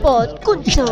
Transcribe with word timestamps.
Podcuncho. 0.00 0.86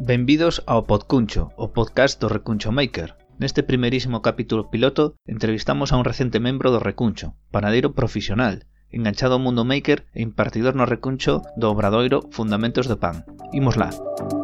Benvidos 0.00 0.60
ao 0.66 0.82
Podcuncho, 0.82 1.52
o 1.56 1.68
podcast 1.68 2.18
do 2.18 2.26
Recuncho 2.26 2.72
Maker. 2.72 3.14
Neste 3.38 3.62
primerísimo 3.62 4.18
capítulo 4.18 4.66
piloto 4.66 5.14
entrevistamos 5.22 5.92
a 5.92 5.96
un 5.96 6.04
recente 6.04 6.40
membro 6.42 6.74
do 6.74 6.82
Recuncho, 6.82 7.38
panadeiro 7.54 7.94
profesional, 7.94 8.66
enganchado 8.90 9.34
ao 9.34 9.38
mundo 9.38 9.62
maker 9.64 10.10
e 10.10 10.26
impartidor 10.26 10.74
no 10.74 10.90
Recuncho 10.90 11.42
do 11.54 11.70
Obradoiro 11.70 12.26
Fundamentos 12.34 12.90
do 12.90 12.98
Pan. 12.98 13.22
Imos 13.54 13.76
lá. 13.78 13.94
Imos 13.94 14.34
lá. 14.34 14.41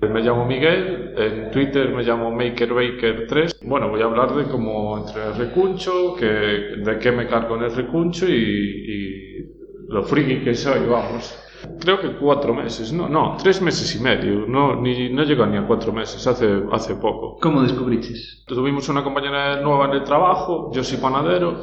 Me 0.00 0.20
llamo 0.20 0.44
Miguel, 0.44 1.12
en 1.16 1.50
Twitter 1.50 1.90
me 1.90 2.04
llamo 2.04 2.30
MakerBaker3. 2.30 3.66
Bueno, 3.66 3.88
voy 3.88 4.00
a 4.00 4.04
hablar 4.04 4.32
de 4.32 4.44
cómo 4.44 4.96
entré 4.96 5.22
en 5.22 5.28
el 5.32 5.34
recuncho, 5.34 6.14
que, 6.14 6.24
de 6.24 6.98
qué 7.00 7.10
me 7.10 7.26
cargo 7.26 7.56
en 7.56 7.64
el 7.64 7.74
recuncho 7.74 8.24
y, 8.28 8.32
y 8.32 9.46
lo 9.88 10.04
friki 10.04 10.44
que 10.44 10.54
soy, 10.54 10.86
vamos. 10.86 11.36
Creo 11.80 12.00
que 12.00 12.12
cuatro 12.12 12.54
meses, 12.54 12.92
no, 12.92 13.08
no, 13.08 13.36
tres 13.42 13.60
meses 13.60 13.92
y 13.96 13.98
medio, 14.00 14.46
no, 14.46 14.80
ni, 14.80 15.08
no 15.08 15.24
llega 15.24 15.44
ni 15.46 15.56
a 15.56 15.66
cuatro 15.66 15.92
meses, 15.92 16.24
hace, 16.28 16.62
hace 16.70 16.94
poco. 16.94 17.36
Como 17.40 17.62
descubriches? 17.62 18.44
Tuvimos 18.46 18.88
una 18.88 19.02
compañera 19.02 19.60
nueva 19.60 19.86
en 19.86 19.94
el 19.94 20.04
trabajo, 20.04 20.70
yo 20.72 20.84
soy 20.84 20.98
panadero, 20.98 21.60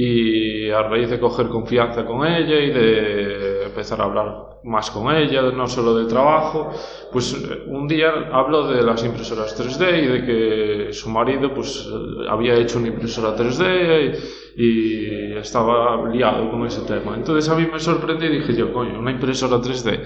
y 0.00 0.70
a 0.70 0.82
raíz 0.84 1.10
de 1.10 1.18
coger 1.18 1.48
confianza 1.48 2.06
con 2.06 2.24
ella 2.24 2.56
y 2.60 2.70
de 2.70 3.64
empezar 3.64 4.00
a 4.00 4.04
hablar 4.04 4.28
más 4.62 4.90
con 4.92 5.12
ella, 5.14 5.42
no 5.50 5.66
solo 5.66 5.94
del 5.96 6.06
trabajo, 6.06 6.70
pues 7.12 7.34
un 7.66 7.88
día 7.88 8.10
habló 8.32 8.68
de 8.68 8.82
las 8.82 9.04
impresoras 9.04 9.56
3D 9.58 10.04
y 10.04 10.06
de 10.06 10.24
que 10.24 10.92
su 10.92 11.10
marido 11.10 11.52
pues 11.52 11.88
había 12.28 12.54
hecho 12.54 12.78
una 12.78 12.88
impresora 12.88 13.34
3D 13.34 14.16
y, 14.56 14.64
y 14.64 15.36
estaba 15.36 16.08
liado 16.10 16.48
con 16.50 16.64
ese 16.66 16.82
tema. 16.82 17.16
Entonces 17.16 17.50
a 17.50 17.56
mí 17.56 17.66
me 17.72 17.80
sorprendió 17.80 18.28
y 18.32 18.38
dije 18.38 18.54
yo, 18.54 18.72
coño, 18.72 19.00
una 19.00 19.10
impresora 19.10 19.56
3D. 19.60 20.04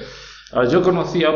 Ah, 0.55 0.65
Yo 0.65 0.83
conocía 0.83 1.29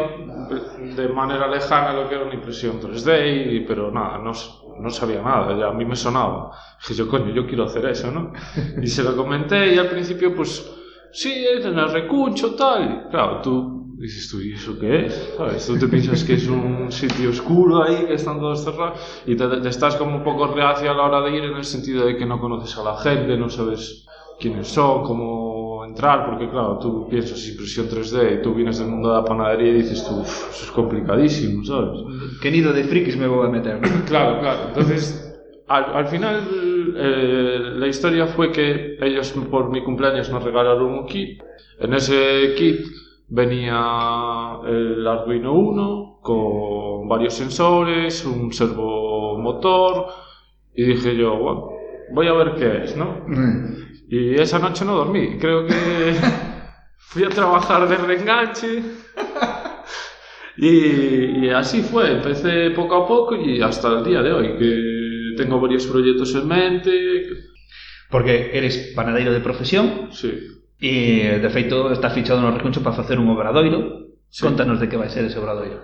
de 0.96 1.08
manera 1.08 1.46
lejana 1.48 1.92
lo 1.92 2.08
que 2.08 2.14
era 2.14 2.24
una 2.24 2.34
impresión 2.34 2.80
3D, 2.80 3.52
y- 3.52 3.60
pero 3.66 3.90
nada, 3.90 4.18
no, 4.18 4.32
no 4.80 4.90
sabía 4.90 5.22
nada, 5.22 5.56
ya 5.58 5.68
a 5.68 5.72
mí 5.72 5.84
me 5.84 5.96
sonaba. 5.96 6.52
Dije 6.80 6.94
yo, 6.94 7.08
coño, 7.08 7.32
yo 7.32 7.46
quiero 7.46 7.64
hacer 7.64 7.86
eso, 7.86 8.10
¿no? 8.10 8.32
Y 8.82 8.86
se 8.86 9.02
lo 9.02 9.16
comenté 9.16 9.74
y 9.74 9.78
al 9.78 9.88
principio, 9.88 10.34
pues, 10.34 10.70
sí, 11.12 11.32
es 11.32 11.64
en 11.64 11.78
el 11.78 11.90
recuncho, 11.90 12.54
tal. 12.54 13.08
Claro, 13.10 13.40
tú 13.42 13.94
dices 13.98 14.28
tú, 14.30 14.40
¿y 14.40 14.52
eso 14.52 14.78
qué 14.78 15.06
es? 15.06 15.34
¿Sabes? 15.36 15.66
Tú 15.66 15.78
te 15.78 15.88
piensas 15.88 16.22
que 16.24 16.34
es 16.34 16.46
un 16.48 16.92
sitio 16.92 17.30
oscuro 17.30 17.82
ahí, 17.82 18.06
que 18.06 18.14
están 18.14 18.38
todos 18.38 18.62
cerrados, 18.62 19.00
y 19.26 19.34
te, 19.36 19.48
te 19.48 19.68
estás 19.68 19.96
como 19.96 20.16
un 20.16 20.24
poco 20.24 20.48
reacio 20.48 20.90
a 20.90 20.94
la 20.94 21.04
hora 21.04 21.20
de 21.22 21.36
ir 21.36 21.44
en 21.44 21.56
el 21.56 21.64
sentido 21.64 22.06
de 22.06 22.16
que 22.16 22.26
no 22.26 22.40
conoces 22.40 22.76
a 22.76 22.82
la 22.82 22.96
gente, 22.98 23.36
no 23.36 23.48
sabes 23.48 24.06
quiénes 24.38 24.68
son, 24.68 25.02
cómo 25.02 25.45
entrar, 25.88 26.26
porque 26.26 26.48
claro, 26.50 26.78
tú 26.78 27.08
piensas 27.08 27.46
impresión 27.48 27.88
3D 27.88 28.38
y 28.38 28.42
tú 28.42 28.54
vienes 28.54 28.78
del 28.78 28.88
mundo 28.88 29.10
de 29.10 29.14
la 29.16 29.24
panadería 29.24 29.68
y 29.70 29.74
dices 29.82 30.04
tú, 30.06 30.20
"Uf, 30.20 30.50
eso 30.50 30.64
es 30.64 30.70
complicadísimo, 30.72 31.64
¿sabes? 31.64 32.00
Que 32.40 32.50
nido 32.50 32.72
de 32.72 32.84
frikis 32.84 33.16
me 33.16 33.26
voy 33.26 33.46
a 33.46 33.50
meter. 33.50 33.80
Claro, 34.06 34.40
claro. 34.40 34.58
Entonces, 34.68 35.22
al, 35.68 35.84
al 35.94 36.06
final, 36.06 36.36
eh, 36.96 37.58
la 37.76 37.86
historia 37.86 38.26
fue 38.26 38.52
que 38.52 38.96
ellos 39.00 39.32
por 39.50 39.70
mi 39.70 39.82
cumpleaños 39.82 40.30
nos 40.30 40.42
regalaron 40.44 40.84
un 40.92 41.06
kit. 41.06 41.42
En 41.80 41.92
ese 41.94 42.54
kit 42.56 42.80
venía 43.28 44.58
el 44.66 45.06
Arduino 45.06 45.52
1 45.52 46.18
con 46.22 47.08
varios 47.08 47.34
sensores, 47.34 48.24
un 48.24 48.52
servomotor 48.52 50.06
y 50.74 50.84
dije 50.84 51.16
yo, 51.16 51.36
bueno, 51.36 51.68
voy 52.12 52.26
a 52.28 52.32
ver 52.34 52.54
qué 52.54 52.84
es, 52.84 52.96
¿no? 52.96 53.08
Y 54.08 54.34
esa 54.34 54.58
noche 54.58 54.84
no 54.84 54.94
dormí. 54.96 55.38
Creo 55.38 55.66
que 55.66 56.14
fui 56.98 57.24
a 57.24 57.28
trabajar 57.28 57.88
de 57.88 57.96
reenganche. 57.96 58.82
Y, 60.56 61.46
y 61.46 61.50
así 61.50 61.82
fue. 61.82 62.12
Empecé 62.12 62.70
poco 62.70 62.96
a 62.96 63.06
poco 63.06 63.36
y 63.36 63.60
hasta 63.60 63.88
el 63.98 64.04
día 64.04 64.22
de 64.22 64.32
hoy, 64.32 64.56
que 64.58 65.34
tengo 65.36 65.60
varios 65.60 65.86
proyectos 65.86 66.34
en 66.34 66.48
mente. 66.48 66.90
Porque 68.10 68.50
eres 68.56 68.92
panadeiro 68.94 69.32
de 69.32 69.40
profesión 69.40 70.08
Sí. 70.12 70.30
e, 70.80 71.38
de 71.40 71.50
feito, 71.50 71.90
estás 71.90 72.12
fichado 72.14 72.40
no 72.40 72.52
Recuncho 72.52 72.82
para 72.82 72.94
facer 72.96 73.18
un 73.18 73.28
obradoiro. 73.28 74.06
Sí. 74.28 74.44
Contanos 74.44 74.78
de 74.80 74.88
que 74.88 74.96
vai 74.96 75.10
ser 75.10 75.24
ese 75.24 75.38
obradoiro. 75.38 75.80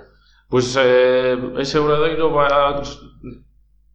Pues 0.48 0.76
eh, 0.78 1.36
ese 1.58 1.78
obradoiro 1.78 2.30
va. 2.32 2.82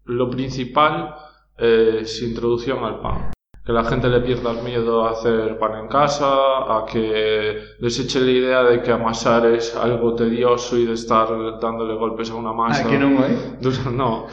Lo 0.05 0.29
principal 0.29 1.15
es 1.57 2.21
introducción 2.21 2.83
al 2.83 2.99
pan. 3.01 3.31
Que 3.67 3.73
la 3.73 3.83
gente 3.83 4.07
le 4.07 4.21
pierda 4.21 4.51
el 4.51 4.63
miedo 4.63 5.05
a 5.05 5.11
hacer 5.11 5.59
pan 5.59 5.73
en 5.77 5.87
casa, 5.89 6.25
a 6.25 6.85
que 6.89 7.59
deseche 7.79 8.21
la 8.21 8.31
idea 8.31 8.63
de 8.63 8.81
que 8.81 8.93
amasar 8.93 9.45
es 9.47 9.75
algo 9.75 10.15
tedioso 10.15 10.77
y 10.77 10.85
de 10.85 10.93
estar 10.93 11.27
dándole 11.59 11.95
golpes 11.95 12.31
a 12.31 12.35
una 12.35 12.53
masa. 12.53 12.83
Ah, 12.85 12.89
que 12.89 12.97
non 12.97 13.19
é? 13.19 13.27
Dura- 13.59 13.91
no, 13.91 14.27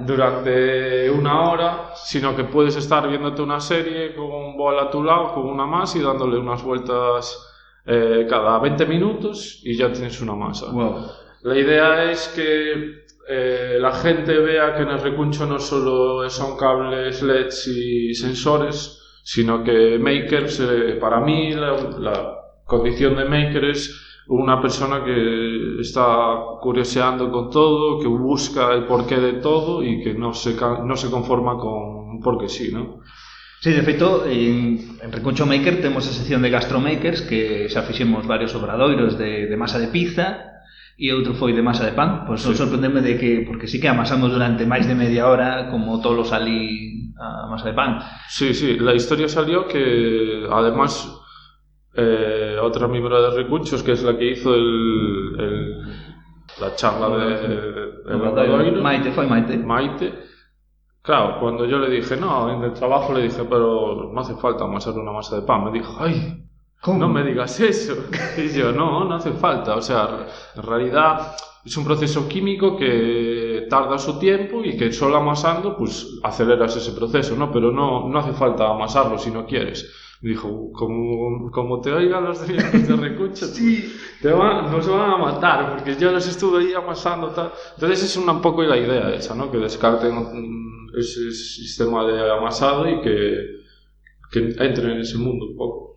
durante 0.00 1.08
una 1.10 1.48
hora, 1.50 1.90
sino 1.94 2.34
que 2.34 2.44
puedes 2.44 2.74
estar 2.76 3.06
viéndote 3.08 3.42
una 3.42 3.60
serie 3.60 4.14
con 4.14 4.26
un 4.26 4.56
bol 4.56 4.78
a 4.78 4.90
tu 4.90 5.02
lado, 5.04 5.32
con 5.34 5.46
una 5.46 5.66
masa 5.66 5.98
y 5.98 6.02
dándole 6.02 6.36
unas 6.38 6.62
vueltas 6.62 7.38
eh, 7.86 8.26
cada 8.28 8.58
20 8.58 8.86
minutos 8.86 9.60
y 9.62 9.76
ya 9.76 9.92
tienes 9.92 10.20
una 10.20 10.34
masa. 10.34 10.72
Wow. 10.72 11.06
La 11.42 11.56
idea 11.58 12.10
es 12.10 12.28
que 12.34 13.03
eh, 13.28 13.78
la 13.80 13.92
gente 13.92 14.38
vea 14.38 14.74
que 14.74 14.82
en 14.82 14.90
el 14.90 15.00
recuncho 15.00 15.46
no 15.46 15.58
solo 15.58 16.28
son 16.28 16.56
cables 16.56 17.22
LEDs 17.22 17.66
y 17.68 18.14
sensores, 18.14 19.00
sino 19.22 19.64
que 19.64 19.98
Makers, 19.98 20.60
eh, 20.60 20.98
para 21.00 21.20
mí, 21.20 21.52
la, 21.54 21.76
la 21.98 22.34
condición 22.64 23.16
de 23.16 23.24
Maker 23.24 23.64
es 23.64 24.00
una 24.26 24.60
persona 24.60 25.04
que 25.04 25.80
está 25.80 26.36
curioseando 26.60 27.30
con 27.30 27.50
todo, 27.50 28.00
que 28.00 28.08
busca 28.08 28.72
el 28.72 28.84
porqué 28.84 29.16
de 29.18 29.34
todo 29.34 29.82
y 29.82 30.02
que 30.02 30.14
no 30.14 30.32
se, 30.32 30.54
no 30.54 30.96
se 30.96 31.10
conforma 31.10 31.58
con 31.58 32.20
porque 32.20 32.48
sí, 32.48 32.70
¿no? 32.72 33.00
Sí, 33.60 33.72
de 33.72 33.82
feito, 33.82 34.26
en, 34.26 34.98
en 35.00 35.12
Recuncho 35.12 35.46
Maker 35.46 35.80
temos 35.80 36.06
a 36.06 36.12
sección 36.12 36.42
de 36.42 36.50
gastromakers 36.50 37.22
que 37.22 37.68
xa 37.68 37.82
fixemos 37.82 38.26
varios 38.26 38.54
obradoiros 38.54 39.16
de, 39.16 39.46
de 39.48 39.56
masa 39.56 39.78
de 39.78 39.88
pizza 39.88 40.53
e 40.98 41.10
outro 41.12 41.34
foi 41.34 41.52
de 41.52 41.62
masa 41.62 41.84
de 41.84 41.92
pan. 41.92 42.22
Pois 42.26 42.40
Sí. 42.42 42.52
sí. 42.52 42.58
sorprendeme 42.58 43.02
de 43.02 43.18
que, 43.18 43.42
porque 43.46 43.66
sí 43.66 43.80
que 43.80 43.88
amasamos 43.88 44.30
durante 44.30 44.62
máis 44.66 44.86
de 44.86 44.94
media 44.94 45.26
hora 45.26 45.68
como 45.70 45.98
tolos 46.00 46.30
ali 46.32 47.10
a 47.18 47.46
masa 47.50 47.70
de 47.70 47.74
pan. 47.74 47.98
Sí, 48.28 48.54
sí, 48.54 48.78
la 48.78 48.94
historia 48.94 49.28
salió 49.28 49.66
que 49.66 50.46
además 50.50 51.10
eh, 51.96 52.56
otra 52.60 52.88
miembro 52.88 53.20
de 53.22 53.30
Recunchos, 53.42 53.82
que 53.82 53.92
es 53.92 54.02
la 54.02 54.16
que 54.18 54.30
hizo 54.32 54.54
el, 54.54 55.36
el- 55.38 55.84
la 56.60 56.74
charla 56.76 57.08
de, 57.16 57.48
de, 57.48 58.14
Obradoiro, 58.14 58.82
Maite, 58.82 59.10
foi 59.10 59.26
Maite. 59.26 59.56
Maite, 59.58 60.14
claro, 61.02 61.40
cuando 61.40 61.66
yo 61.66 61.78
le 61.78 61.90
dije, 61.90 62.16
no, 62.16 62.50
en 62.54 62.62
el 62.62 62.72
trabajo 62.72 63.12
le 63.12 63.22
dije, 63.22 63.42
pero 63.48 64.10
no 64.12 64.20
hace 64.20 64.34
falta 64.36 64.64
amasar 64.64 64.94
una 64.94 65.10
masa 65.12 65.36
de 65.36 65.42
pan, 65.42 65.64
me 65.64 65.72
dijo, 65.72 65.96
ay, 65.98 66.43
no 66.86 67.08
me 67.08 67.24
digas 67.24 67.58
eso. 67.60 67.94
Y 68.36 68.48
yo, 68.48 68.72
no, 68.72 69.04
no 69.04 69.14
hace 69.14 69.32
falta. 69.32 69.76
O 69.76 69.82
sea, 69.82 70.26
en 70.54 70.62
realidad 70.62 71.34
es 71.64 71.76
un 71.76 71.84
proceso 71.84 72.28
químico 72.28 72.76
que 72.76 73.66
tarda 73.70 73.98
su 73.98 74.18
tiempo 74.18 74.62
y 74.62 74.76
que 74.76 74.92
solo 74.92 75.16
amasando, 75.16 75.76
pues 75.76 76.18
aceleras 76.22 76.76
ese 76.76 76.92
proceso, 76.92 77.36
¿no? 77.36 77.50
Pero 77.50 77.72
no, 77.72 78.08
no 78.08 78.18
hace 78.18 78.32
falta 78.32 78.68
amasarlo 78.68 79.18
si 79.18 79.30
no 79.30 79.46
quieres. 79.46 79.90
Me 80.20 80.30
dijo, 80.30 80.70
como, 80.72 81.50
como 81.50 81.80
te 81.80 81.92
oigan 81.92 82.24
los 82.24 82.46
de, 82.46 82.54
de 82.54 82.96
Recucho, 82.96 83.46
te 84.22 84.30
van, 84.30 84.70
nos 84.70 84.88
van 84.88 85.10
a 85.10 85.16
matar, 85.16 85.70
porque 85.70 85.96
yo 85.96 86.12
los 86.12 86.26
estuve 86.26 86.64
ahí 86.64 86.74
amasando. 86.74 87.28
Tal. 87.28 87.52
Entonces 87.74 88.04
es 88.04 88.16
una, 88.16 88.32
un 88.32 88.42
poco 88.42 88.62
la 88.62 88.76
idea 88.76 89.10
esa, 89.14 89.34
¿no? 89.34 89.50
Que 89.50 89.58
descarten 89.58 90.14
mm, 90.14 90.98
ese 90.98 91.32
sistema 91.32 92.06
de 92.06 92.30
amasado 92.30 92.88
y 92.88 93.00
que, 93.00 93.36
que 94.30 94.38
entren 94.58 94.92
en 94.92 95.00
ese 95.00 95.18
mundo 95.18 95.46
un 95.46 95.56
poco. 95.56 95.93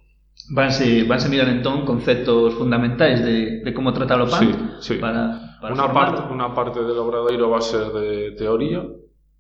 Vanse, 0.50 1.04
vanse 1.04 1.28
mirar 1.30 1.50
entón 1.50 1.84
conceptos 1.86 2.54
fundamentais 2.56 3.20
de, 3.24 3.60
de 3.66 3.74
como 3.74 3.92
tratar 3.92 4.22
o 4.22 4.28
pan 4.30 4.48
Sí, 4.80 4.96
sí. 4.96 4.96
para, 4.96 5.58
para 5.60 5.74
una, 5.74 5.84
formarlo. 5.84 6.18
parte, 6.18 6.34
una 6.34 6.54
parte 6.54 6.80
del 6.84 6.98
obradoiro 6.98 7.50
va 7.50 7.58
a 7.58 7.62
ser 7.62 7.88
de 7.92 8.32
teoría, 8.32 8.82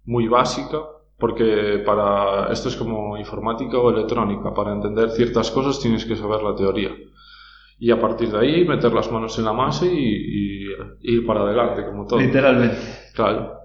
muy 0.05 0.27
básica, 0.27 0.79
porque 1.17 1.81
para 1.85 2.51
esto 2.51 2.67
es 2.69 2.75
como 2.75 3.17
informática 3.17 3.77
o 3.79 3.89
electrónica. 3.91 4.53
Para 4.53 4.73
entender 4.73 5.09
ciertas 5.11 5.49
cosas 5.51 5.79
tienes 5.79 6.05
que 6.05 6.15
saber 6.15 6.41
la 6.43 6.55
teoría. 6.55 6.91
Y 7.79 7.91
a 7.91 7.99
partir 8.01 8.29
de 8.31 8.39
ahí 8.39 8.65
meter 8.65 8.91
las 8.93 9.11
manos 9.11 9.37
en 9.39 9.45
la 9.45 9.53
masa 9.53 9.85
y, 9.85 9.89
y 9.91 10.65
ir 11.03 11.25
para 11.25 11.41
adelante, 11.41 11.85
como 11.85 12.05
todo. 12.05 12.19
Literalmente. 12.19 12.77
Claro. 13.13 13.56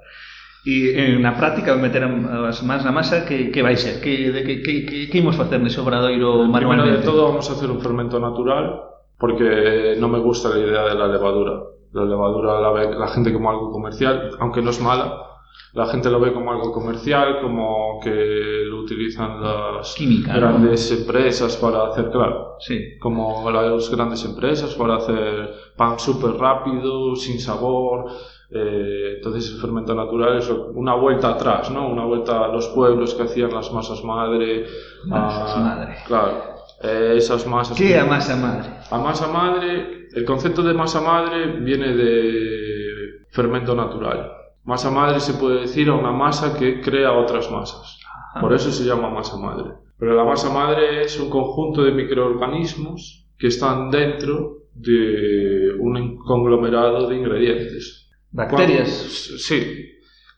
E 0.64 0.94
en 0.94 1.18
na 1.22 1.34
práctica 1.34 1.74
meter 1.74 2.06
as 2.06 2.62
mans 2.62 2.86
na 2.86 2.94
masa 2.94 3.26
que, 3.26 3.50
que 3.50 3.62
vai 3.66 3.74
ser? 3.74 3.98
Que, 3.98 4.30
de, 4.30 4.40
que, 4.46 4.62
que, 4.62 4.86
que, 4.86 4.96
que 5.10 5.18
imos 5.18 5.34
facer 5.34 5.58
nese 5.58 5.82
obradoiro 5.82 6.46
de 6.46 7.02
todo 7.02 7.26
vamos 7.34 7.50
a 7.50 7.54
hacer 7.58 7.66
un 7.70 7.82
fermento 7.82 8.22
natural, 8.22 8.78
porque 9.18 9.96
no 9.98 10.06
me 10.06 10.18
gusta 10.22 10.50
la 10.54 10.58
idea 10.62 10.82
de 10.86 10.94
la 10.94 11.08
levadura. 11.10 11.54
La 11.92 12.04
levadura 12.06 12.60
la 12.60 12.70
ve 12.70 12.94
la 12.94 13.08
gente 13.08 13.32
como 13.32 13.50
algo 13.50 13.70
comercial, 13.70 14.30
aunque 14.38 14.62
no 14.62 14.70
es 14.70 14.80
mala, 14.80 15.28
La 15.74 15.86
gente 15.86 16.10
lo 16.10 16.20
ve 16.20 16.32
como 16.32 16.50
algo 16.52 16.70
comercial, 16.72 17.40
como 17.40 17.98
que 18.02 18.64
lo 18.68 18.80
utilizan 18.80 19.40
las 19.42 19.94
Química, 19.94 20.32
¿no? 20.34 20.40
grandes 20.40 20.90
empresas 20.92 21.56
para 21.56 21.88
hacer, 21.88 22.10
claro, 22.10 22.56
Sí. 22.60 22.98
como 22.98 23.50
las 23.50 23.90
grandes 23.90 24.24
empresas 24.24 24.74
para 24.74 24.96
hacer 24.96 25.54
pan 25.76 25.98
súper 25.98 26.32
rápido, 26.32 27.16
sin 27.16 27.38
sabor. 27.40 28.10
Eh, 28.54 29.14
entonces 29.16 29.52
el 29.54 29.60
fermento 29.60 29.94
natural 29.94 30.38
es 30.38 30.48
una 30.74 30.94
vuelta 30.94 31.30
atrás, 31.30 31.70
¿no? 31.70 31.88
Una 31.88 32.04
vuelta 32.04 32.44
a 32.44 32.48
los 32.48 32.68
pueblos 32.68 33.14
que 33.14 33.22
hacían 33.24 33.52
las 33.52 33.72
masas 33.72 34.02
madre. 34.04 34.66
Masas 35.06 35.56
a- 35.56 35.60
madre. 35.60 35.94
Claro. 36.06 36.42
eh, 36.82 37.14
esas 37.16 37.46
masas. 37.46 37.76
¿Qué 37.78 37.96
a 37.98 38.04
masa 38.04 38.36
madre? 38.36 38.68
a 38.90 38.98
masa 38.98 39.28
madre, 39.28 40.08
el 40.12 40.24
concepto 40.24 40.62
de 40.62 40.74
masa 40.74 41.00
madre 41.00 41.46
viene 41.60 41.94
de 41.94 43.26
fermento 43.30 43.74
natural. 43.74 44.32
Masa 44.64 44.90
madre 44.90 45.18
se 45.20 45.34
puede 45.34 45.62
decir 45.62 45.88
a 45.88 45.94
una 45.94 46.12
masa 46.12 46.56
que 46.58 46.80
crea 46.80 47.12
otras 47.12 47.50
masas. 47.50 47.98
Por 48.40 48.52
eso 48.52 48.70
se 48.70 48.84
llama 48.84 49.10
masa 49.10 49.36
madre. 49.36 49.72
Pero 49.98 50.14
la 50.14 50.24
masa 50.24 50.52
madre 50.52 51.02
es 51.02 51.18
un 51.20 51.30
conjunto 51.30 51.82
de 51.82 51.92
microorganismos 51.92 53.26
que 53.38 53.48
están 53.48 53.90
dentro 53.90 54.58
de 54.74 55.74
un 55.78 56.16
conglomerado 56.18 57.08
de 57.08 57.16
ingredientes. 57.16 58.01
Bacterias. 58.32 58.88
Cuando- 58.88 59.38
sí. 59.38 59.88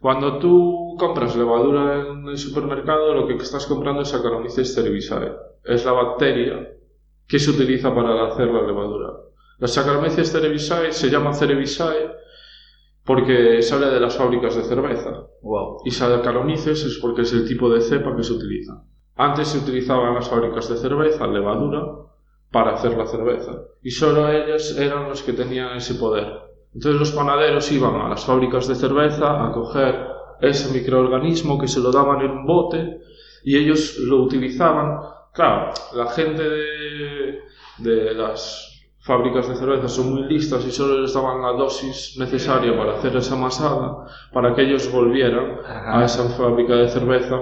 Cuando 0.01 0.39
tú 0.39 0.97
compras 0.99 1.35
levadura 1.35 2.07
en 2.11 2.29
el 2.29 2.37
supermercado, 2.37 3.15
lo 3.15 3.27
que 3.27 3.35
estás 3.37 3.67
comprando 3.67 4.03
es 4.03 4.09
Saccharomyces 4.09 4.75
cerevisiae. 4.75 5.33
Es 5.65 5.85
la 5.87 5.93
bacteria 5.93 6.69
que 7.27 7.39
se 7.39 7.51
utiliza 7.51 7.95
para 7.95 8.27
hacer 8.29 8.49
la 8.49 8.63
levadura. 8.67 9.13
La 9.59 9.67
Saccharomyces 9.69 10.31
cerevisiae 10.31 10.93
se 10.93 11.09
llama 11.09 11.33
cerevisiae 11.33 12.11
porque 13.05 13.63
sale 13.63 13.87
de 13.87 14.01
las 14.01 14.17
fábricas 14.17 14.57
de 14.57 14.65
cerveza. 14.65 15.27
Wow. 15.43 15.79
Y 15.85 15.91
Saccharomyces 15.91 16.85
es 16.85 16.99
porque 16.99 17.23
es 17.23 17.33
el 17.33 17.47
tipo 17.47 17.71
de 17.71 17.81
cepa 17.81 18.15
que 18.17 18.23
se 18.23 18.33
utiliza. 18.35 18.83
Antes 19.17 19.49
se 19.49 19.59
utilizaba 19.59 20.09
en 20.09 20.15
las 20.17 20.29
fábricas 20.29 20.69
de 20.69 20.77
cerveza 20.77 21.27
levadura 21.27 21.87
para 22.51 22.75
hacer 22.75 22.97
la 22.97 23.07
cerveza. 23.07 23.53
Y 23.83 23.91
solo 23.91 24.29
ellos 24.31 24.77
eran 24.79 25.09
los 25.09 25.23
que 25.23 25.33
tenían 25.33 25.77
ese 25.77 25.95
poder. 25.95 26.27
Entonces 26.75 27.01
los 27.01 27.13
panaderos 27.13 27.71
iban 27.71 27.95
a 27.95 28.09
las 28.09 28.25
fábricas 28.25 28.67
de 28.67 28.75
cerveza 28.75 29.47
a 29.47 29.53
coger 29.53 30.09
ese 30.41 30.73
microorganismo 30.73 31.59
que 31.59 31.69
se 31.69 31.81
lo 31.81 31.93
daban 31.93 32.21
en 32.21 32.31
un 32.33 32.47
bote 32.47 33.01
y 33.45 33.57
ellos 33.57 33.99
lo 33.99 34.23
utilizaban. 34.23 34.99
Claro, 35.33 35.73
la 35.95 36.07
gente 36.11 36.43
de, 36.43 37.41
de 37.79 38.15
las 38.15 38.71
fábricas 39.01 39.49
de 39.49 39.57
cerveza 39.57 39.89
son 39.89 40.15
muy 40.15 40.25
listas 40.25 40.65
y 40.65 40.71
solo 40.71 41.01
les 41.01 41.13
daban 41.13 41.43
la 41.43 41.53
dosis 41.53 42.17
necesaria 42.19 42.77
para 42.77 42.95
hacer 42.97 43.15
esa 43.17 43.37
masada 43.37 44.07
para 44.33 44.55
que 44.55 44.63
ellos 44.63 44.91
volvieran 44.91 45.61
Ajá. 45.65 46.01
a 46.01 46.05
esa 46.05 46.29
fábrica 46.31 46.75
de 46.75 46.89
cerveza 46.89 47.39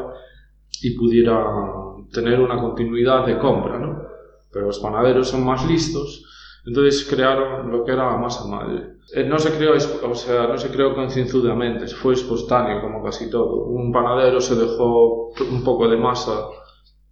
y 0.83 0.97
pudieran 0.99 2.09
tener 2.13 2.41
una 2.41 2.61
continuidad 2.61 3.27
de 3.27 3.39
compra, 3.39 3.79
¿no? 3.79 4.03
Pero 4.53 4.67
los 4.67 4.81
panaderos 4.81 5.29
son 5.29 5.45
más 5.45 5.65
listos, 5.67 6.25
entonces 6.65 7.07
crearon 7.09 7.71
lo 7.71 7.85
que 7.85 7.93
era 7.93 8.13
la 8.13 8.17
masa 8.19 8.47
madre. 8.47 8.93
Eh, 9.15 9.25
no 9.25 9.39
se 9.39 9.57
creó, 9.57 9.73
o 9.75 10.15
sea, 10.15 10.47
no 10.47 10.57
se 10.57 10.71
creó 10.71 10.95
concienzudamente, 10.95 11.87
fue 11.89 12.15
espontáneo 12.15 12.81
como 12.81 13.03
casi 13.03 13.29
todo. 13.29 13.67
Un 13.67 13.93
panadero 13.93 14.41
se 14.41 14.55
dejó 14.55 15.31
un 15.51 15.65
poco 15.65 15.89
de 15.89 15.97
masa 15.97 16.49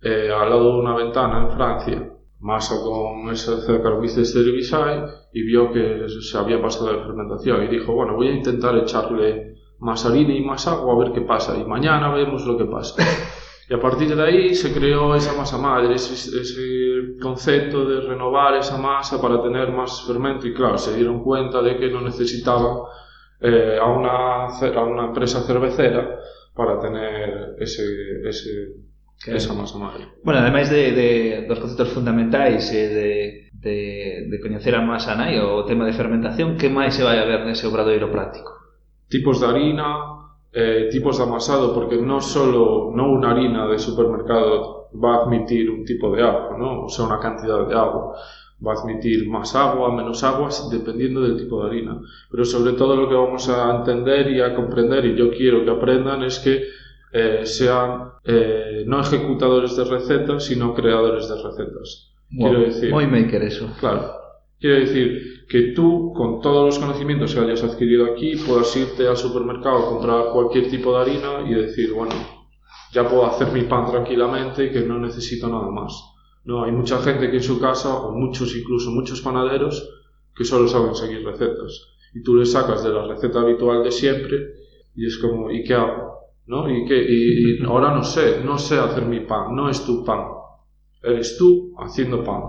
eh, 0.03 0.31
al 0.33 0.51
lado 0.51 0.73
de 0.75 0.81
una 0.81 0.97
ventana 0.97 1.43
en 1.43 1.51
Francia, 1.51 2.13
masa 2.39 2.77
con 2.83 3.29
ese 3.31 3.61
Saccharomyces 3.61 4.33
cerevisiae 4.33 5.05
y 5.33 5.43
vio 5.43 5.71
que 5.73 6.07
se 6.09 6.39
había 6.39 6.63
pasado 6.63 6.93
de 6.93 7.01
fermentación 7.01 7.65
y 7.65 7.69
dijo, 7.69 7.93
bueno, 7.93 8.15
voy 8.15 8.29
a 8.29 8.35
intentar 8.35 8.77
echarle 8.79 9.57
más 9.81 10.07
harina 10.07 10.33
y 10.33 10.43
más 10.43 10.67
agua 10.69 10.95
a 10.95 10.99
ver 10.99 11.13
qué 11.13 11.23
pasa 11.23 11.57
y 11.59 11.65
mañana 11.65 12.15
vemos 12.15 12.47
lo 12.47 12.57
que 12.57 12.65
pasa. 12.65 13.03
Y 13.69 13.73
a 13.75 13.81
partir 13.81 14.17
de 14.17 14.21
ahí 14.21 14.53
se 14.53 14.75
creó 14.75 15.15
esa 15.15 15.33
masa 15.35 15.57
madre, 15.57 15.95
ese, 15.95 16.15
ese 16.15 16.90
concepto 17.21 17.85
de 17.85 18.01
renovar 18.01 18.55
esa 18.57 18.79
masa 18.79 19.21
para 19.21 19.43
tener 19.43 19.73
más 19.73 20.05
fermento 20.07 20.47
y 20.47 20.55
claro, 20.55 20.79
se 20.79 20.97
dieron 20.97 21.23
cuenta 21.23 21.63
de 21.63 21.77
que 21.77 21.89
no 21.91 22.01
necesitaban 22.01 22.77
eh, 23.41 23.79
a, 23.81 23.87
una, 23.87 24.47
a 24.47 24.85
una 24.85 25.05
empresa 25.07 25.43
cervecera 25.43 26.19
para 26.55 26.79
tener 26.79 27.57
ese, 27.59 27.85
ese 28.25 28.51
que... 29.25 29.37
esa 29.37 29.53
masa 29.55 29.79
madre. 29.79 30.09
Bueno, 30.25 30.41
ademais 30.41 30.71
de, 30.71 30.93
de, 30.93 31.47
dos 31.49 31.61
conceptos 31.61 31.93
fundamentais 31.93 32.73
e 32.73 32.81
eh, 32.81 32.89
de, 32.89 33.11
de, 33.53 33.79
de 34.31 34.37
coñecer 34.41 34.75
a 34.75 34.81
masa 34.81 35.13
nai 35.15 35.37
o 35.41 35.65
tema 35.69 35.85
de 35.85 35.93
fermentación, 35.93 36.57
que 36.57 36.73
máis 36.73 36.97
se 36.97 37.05
vai 37.05 37.21
a 37.21 37.29
ver 37.29 37.45
nese 37.45 37.69
obradoiro 37.69 38.09
práctico? 38.09 38.57
Tipos 39.09 39.41
de 39.41 39.47
harina, 39.47 39.89
eh, 40.53 40.89
tipos 40.89 41.21
de 41.21 41.25
amasado, 41.29 41.77
porque 41.77 42.01
non 42.01 42.25
só 42.25 42.49
non 42.49 43.09
unha 43.21 43.29
harina 43.37 43.69
de 43.69 43.77
supermercado 43.77 44.80
va 44.93 45.17
a 45.17 45.23
admitir 45.25 45.71
un 45.71 45.85
tipo 45.85 46.15
de 46.15 46.23
agua, 46.23 46.57
¿no? 46.59 46.85
o 46.85 46.89
sea, 46.89 47.07
una 47.07 47.19
cantidad 47.19 47.67
de 47.67 47.75
agua. 47.75 48.17
Va 48.65 48.75
a 48.75 48.81
admitir 48.81 49.27
más 49.29 49.55
agua, 49.55 49.95
menos 49.95 50.23
agua, 50.23 50.51
dependiendo 50.71 51.23
del 51.23 51.39
tipo 51.39 51.63
de 51.63 51.71
harina. 51.71 51.99
Pero 52.31 52.45
sobre 52.45 52.75
todo 52.75 52.95
lo 52.95 53.09
que 53.09 53.15
vamos 53.15 53.49
a 53.49 53.77
entender 53.77 54.31
y 54.31 54.41
a 54.43 54.55
comprender, 54.55 55.07
y 55.07 55.17
yo 55.17 55.31
quiero 55.31 55.65
que 55.65 55.71
aprendan, 55.71 56.23
es 56.25 56.39
que 56.41 56.65
eh, 57.13 57.41
sean 57.45 58.13
eh, 58.25 58.85
no 58.87 59.01
ejecutadores 59.01 59.77
de 59.77 59.85
recetas, 59.85 60.45
sino 60.45 60.75
creadores 60.75 61.29
de 61.29 61.43
recetas. 61.43 62.13
Quiero 62.31 62.61
decir, 62.61 62.91
Moi 62.91 63.07
maker 63.07 63.43
eso. 63.43 63.67
Claro. 63.81 64.13
Quiero 64.61 64.77
decir 64.77 65.47
que 65.49 65.73
tú, 65.73 66.13
con 66.15 66.41
todos 66.41 66.67
los 66.67 66.79
conocimientos 66.79 67.35
que 67.35 67.41
hayas 67.41 67.65
adquirido 67.65 68.05
aquí, 68.13 68.37
puedas 68.37 68.77
irte 68.77 69.09
al 69.09 69.17
supermercado 69.17 69.79
a 69.79 69.89
comprar 69.89 70.25
cualquier 70.33 70.71
tipo 70.71 70.93
de 70.93 71.01
harina 71.01 71.49
y 71.49 71.55
decir, 71.55 71.93
bueno, 71.93 72.13
ya 72.93 73.09
puedo 73.09 73.27
hacer 73.27 73.49
mi 73.53 73.63
pan 73.63 73.91
tranquilamente 73.91 74.65
y 74.67 74.71
que 74.73 74.81
no 74.81 74.99
necesito 74.99 75.49
nada 75.49 75.71
más. 75.71 75.93
No, 76.45 76.65
hay 76.65 76.73
mucha 76.73 76.99
gente 77.03 77.31
que 77.31 77.37
en 77.37 77.43
su 77.43 77.61
casa, 77.61 77.95
o 77.95 78.13
muchos 78.13 78.57
incluso 78.57 78.91
muchos 78.91 79.21
panaderos, 79.21 79.89
que 80.35 80.45
solo 80.45 80.67
saben 80.69 80.95
seguir 80.95 81.25
recetas. 81.25 81.87
Y 82.15 82.23
tú 82.23 82.35
les 82.37 82.51
sacas 82.53 82.83
de 82.83 82.91
la 82.91 83.07
receta 83.07 83.41
habitual 83.41 83.85
de 83.85 83.93
siempre 83.93 84.37
y 84.97 85.07
es 85.07 85.19
como, 85.19 85.51
¿y 85.51 85.63
qué 85.65 85.75
hago? 85.75 86.11
¿No? 86.47 86.69
¿Y, 86.69 86.85
qué? 86.87 86.97
y, 86.99 87.61
y 87.61 87.65
ahora 87.67 87.95
no 87.95 88.03
sé, 88.03 88.41
no 88.45 88.59
sé 88.59 88.79
hacer 88.79 89.05
mi 89.05 89.21
pan, 89.21 89.55
no 89.55 89.69
es 89.69 89.85
tu 89.85 90.05
pan. 90.05 90.21
Eres 91.03 91.37
tú 91.39 91.75
haciendo 91.79 92.25
pan. 92.25 92.41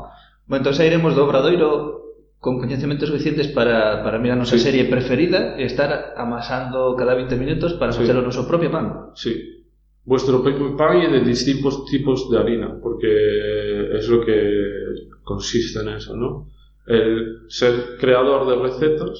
Bueno, 0.47 0.65
entón 0.67 0.85
iremos 0.85 1.15
do 1.15 1.23
obradoiro 1.23 2.01
con 2.39 2.57
coñecementos 2.59 3.07
suficientes 3.07 3.47
para, 3.49 4.03
para 4.03 4.17
mirar 4.17 4.35
a 4.38 4.41
nosa 4.41 4.57
Sí. 4.57 4.63
serie 4.65 4.85
preferida 4.89 5.55
e 5.55 5.63
estar 5.69 6.15
amasando 6.17 6.95
cada 6.97 7.13
20 7.13 7.38
minutos 7.38 7.77
para 7.77 7.91
Sí. 7.93 7.99
facer 8.01 8.17
o 8.17 8.25
noso 8.25 8.48
propio 8.50 8.71
pan. 8.74 9.13
Sí. 9.13 9.61
Vuestro 10.03 10.43
pan 10.77 10.98
y 10.98 11.12
de 11.12 11.22
distintos 11.22 11.86
tipos 11.86 12.29
de 12.29 12.39
harina, 12.39 12.79
porque 12.81 13.98
es 13.98 14.10
lo 14.10 14.25
que 14.25 14.36
consiste 15.24 15.79
en 15.79 15.89
eso, 15.89 16.15
¿no? 16.15 16.50
El 16.88 17.46
ser 17.50 17.98
creador 18.00 18.48
de 18.48 18.55
recetas, 18.55 19.20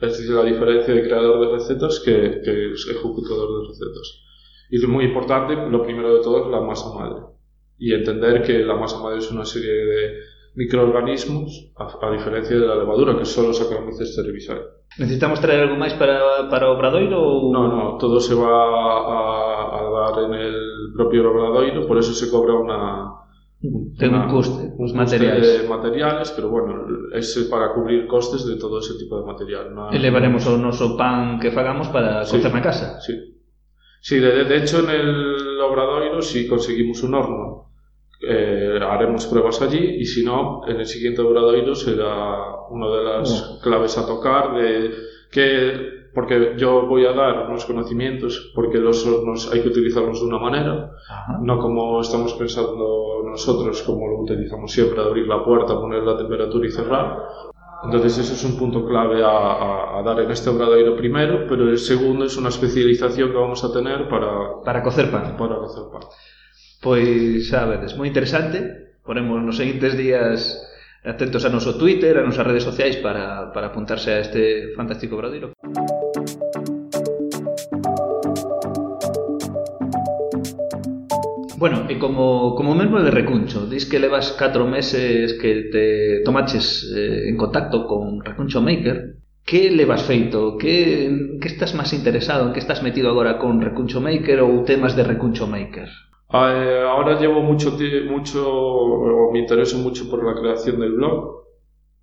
es 0.00 0.18
decir, 0.18 0.34
la 0.34 0.44
diferencia 0.44 0.94
de 0.94 1.02
creador 1.02 1.38
de 1.40 1.52
recetas 1.52 2.00
que, 2.00 2.40
que 2.42 2.72
es 2.72 2.88
ejecutador 2.88 3.60
de 3.60 3.68
recetas. 3.68 4.22
Y 4.70 4.78
lo 4.78 4.88
muy 4.88 5.04
importante, 5.04 5.54
lo 5.54 5.82
primero 5.82 6.14
de 6.14 6.22
todo 6.22 6.46
es 6.46 6.50
la 6.50 6.60
masa 6.60 6.92
madre. 6.94 7.22
Y 7.78 7.92
entender 7.92 8.42
que 8.42 8.60
la 8.60 8.74
masa 8.74 8.98
madre 9.02 9.18
es 9.18 9.30
una 9.30 9.44
serie 9.44 9.70
de 9.70 10.14
microorganismos, 10.54 11.72
a, 11.76 12.06
a 12.06 12.10
diferencia 12.10 12.56
de 12.56 12.66
la 12.66 12.76
levadura, 12.76 13.18
que 13.18 13.24
solo 13.24 13.52
Saccharomyces 13.52 14.14
cerevisiae. 14.16 14.60
Necesitamos 14.98 15.40
traer 15.40 15.60
algo 15.64 15.76
máis 15.76 15.92
para, 15.96 16.48
para 16.52 16.68
o 16.68 16.76
obradoiro 16.76 17.16
ou... 17.16 17.52
No, 17.52 17.68
no, 17.68 17.96
todo 17.96 18.20
se 18.20 18.34
va 18.36 18.52
a 18.52 19.51
dar 19.92 20.24
en 20.24 20.34
el 20.34 20.92
propio 20.96 21.30
obradoiro, 21.30 21.86
por 21.86 21.98
eso 21.98 22.12
se 22.12 22.30
cobra 22.30 22.54
una... 22.54 23.12
Un 23.64 23.94
una- 24.00 24.26
coste 24.26 24.72
materiais. 24.92 25.62
de 25.62 25.68
materiales, 25.68 26.32
pero 26.34 26.48
bueno, 26.48 26.84
es 27.14 27.46
para 27.48 27.72
cubrir 27.72 28.08
costes 28.08 28.44
de 28.44 28.56
todo 28.56 28.80
ese 28.80 28.94
tipo 28.98 29.20
de 29.20 29.24
material. 29.24 29.72
no- 29.72 29.90
Elevaremos 29.90 30.44
o 30.48 30.58
noso 30.58 30.96
pan 30.96 31.38
que 31.38 31.52
fagamos 31.52 31.86
para 31.88 32.24
Sí. 32.24 32.36
cocer 32.36 32.52
na 32.52 32.60
casa. 32.60 32.98
Sí, 33.00 33.14
sí 34.00 34.18
de, 34.18 34.44
de 34.50 34.56
hecho 34.58 34.80
en 34.82 34.90
el 34.90 35.60
obradoiro, 35.60 36.20
si 36.22 36.48
conseguimos 36.48 37.04
un 37.04 37.14
horno, 37.14 37.70
eh, 38.26 38.80
haremos 38.82 39.26
pruebas 39.26 39.62
allí 39.62 39.78
y 40.02 40.04
si 40.06 40.24
no, 40.24 40.62
en 40.66 40.80
el 40.80 40.86
siguiente 40.86 41.22
obradoiro 41.22 41.74
será 41.76 42.66
una 42.70 42.88
de 42.90 43.02
las 43.04 43.60
claves 43.62 43.96
a 43.96 44.06
tocar 44.06 44.54
de 44.58 44.90
que 45.30 46.01
porque 46.14 46.54
yo 46.58 46.86
voy 46.86 47.06
a 47.06 47.12
dar 47.12 47.48
unos 47.48 47.64
conocimientos 47.64 48.52
porque 48.54 48.78
los 48.78 49.06
hornos 49.06 49.50
hay 49.52 49.62
que 49.62 49.68
utilizarlos 49.68 50.20
de 50.20 50.26
una 50.26 50.38
manera 50.38 50.90
Ajá. 51.08 51.38
no 51.42 51.58
como 51.58 52.00
estamos 52.00 52.34
pensando 52.34 53.22
nosotros, 53.24 53.82
como 53.82 54.06
lo 54.08 54.18
utilizamos 54.20 54.70
siempre, 54.70 55.00
abrir 55.00 55.26
la 55.26 55.42
puerta, 55.44 55.74
poner 55.80 56.02
la 56.02 56.18
temperatura 56.18 56.66
y 56.66 56.70
cerrar. 56.70 57.16
Entonces 57.84 58.18
ese 58.18 58.34
es 58.34 58.44
un 58.44 58.58
punto 58.58 58.86
clave 58.86 59.24
a, 59.24 59.28
a- 59.28 59.98
a 59.98 60.02
dar 60.02 60.20
en 60.20 60.30
este 60.30 60.50
obradoiro 60.50 60.94
primero, 60.96 61.46
pero 61.48 61.68
el 61.68 61.78
segundo 61.78 62.26
es 62.26 62.36
una 62.36 62.50
especialización 62.50 63.30
que 63.30 63.36
vamos 63.36 63.64
a 63.64 63.72
tener 63.72 64.06
para, 64.08 64.60
Para 64.64 64.82
cocer 64.82 65.10
pan. 65.10 65.34
para 65.38 65.56
hacer 65.64 65.84
pan. 65.90 66.02
Pois, 66.82 67.48
xa 67.48 67.64
vedes, 67.66 67.96
moi 67.96 68.06
interesante. 68.06 68.58
Poremos 69.06 69.42
nos 69.42 69.56
seguintes 69.56 69.96
días 69.98 70.60
atentos 71.02 71.42
a 71.46 71.50
noso 71.50 71.74
Twitter, 71.74 72.18
a 72.18 72.22
nosas 72.22 72.46
redes 72.46 72.62
sociais 72.62 72.96
para, 73.02 73.50
para 73.54 73.74
apuntarse 73.74 74.12
a 74.14 74.18
este 74.20 74.74
fantástico 74.78 75.16
obradoiro. 75.16 75.50
Bueno, 81.62 81.86
e 81.86 81.94
como, 81.94 82.56
como 82.58 82.74
membro 82.74 82.98
de 83.06 83.14
Recuncho, 83.14 83.70
dis 83.70 83.86
que 83.86 84.02
levas 84.02 84.34
4 84.34 84.66
meses 84.66 85.38
que 85.38 85.70
te 85.70 86.18
tomaches 86.26 86.90
eh, 86.90 87.30
en 87.30 87.38
contacto 87.38 87.86
con 87.86 88.18
Recuncho 88.18 88.58
Maker, 88.58 89.14
que 89.46 89.70
levas 89.70 90.02
feito? 90.02 90.58
Que, 90.58 91.06
que 91.38 91.46
estás 91.46 91.70
máis 91.78 91.94
interesado? 91.94 92.50
En 92.50 92.52
que 92.52 92.58
estás 92.58 92.82
metido 92.82 93.14
agora 93.14 93.38
con 93.38 93.62
Recuncho 93.62 94.02
Maker 94.02 94.42
ou 94.42 94.66
temas 94.66 94.98
de 94.98 95.06
Recuncho 95.06 95.46
Maker? 95.46 95.86
Eh, 96.34 96.82
ahora 96.82 97.14
llevo 97.22 97.46
mucho, 97.46 97.78
mucho, 98.10 98.42
o 98.42 99.30
me 99.30 99.38
intereso 99.38 99.78
mucho 99.78 100.10
por 100.10 100.26
la 100.26 100.34
creación 100.34 100.82
del 100.82 100.98
blog. 100.98 101.46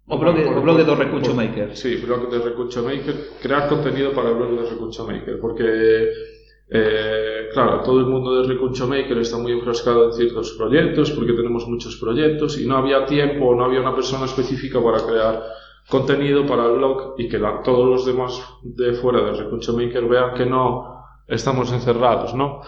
O 0.07 0.15
blog, 0.15 0.39
por, 0.39 0.55
o 0.55 0.61
blog 0.63 0.87
do 0.87 0.95
Recuncho 0.95 1.35
por, 1.35 1.43
Maker. 1.43 1.75
Sí, 1.75 1.99
blog 1.99 2.31
de 2.31 2.39
Recuncho 2.39 2.79
Maker. 2.79 3.43
Crear 3.43 3.67
contenido 3.67 4.15
para 4.15 4.31
el 4.31 4.39
blog 4.39 4.55
de 4.55 4.71
Recuncho 4.71 5.03
Maker, 5.03 5.35
porque 5.43 6.38
Eh, 6.71 7.49
claro, 7.51 7.81
todo 7.81 7.99
el 7.99 8.05
mundo 8.05 8.41
de 8.41 8.47
Recuncho 8.47 8.87
Maker 8.87 9.17
está 9.17 9.37
muy 9.37 9.53
enfrascado 9.53 10.05
en 10.05 10.13
ciertos 10.13 10.51
proyectos 10.51 11.11
porque 11.11 11.33
tenemos 11.33 11.67
muchos 11.67 11.95
proyectos 11.97 12.59
y 12.59 12.67
no 12.67 12.77
había 12.77 13.05
tiempo, 13.05 13.55
no 13.55 13.65
había 13.65 13.81
una 13.81 13.95
persona 13.95 14.25
específica 14.25 14.81
para 14.83 15.03
crear 15.05 15.43
contenido 15.87 16.45
para 16.45 16.65
el 16.65 16.73
blog 16.73 17.15
y 17.17 17.27
que 17.27 17.39
la, 17.39 17.63
todos 17.63 17.87
los 17.89 18.05
demás 18.05 18.39
de 18.61 18.93
fuera 18.93 19.21
de 19.23 19.33
Recuncho 19.33 19.73
Maker 19.73 20.05
vean 20.05 20.35
que 20.35 20.45
no 20.45 20.99
estamos 21.27 21.71
encerrados, 21.71 22.35
¿no? 22.35 22.61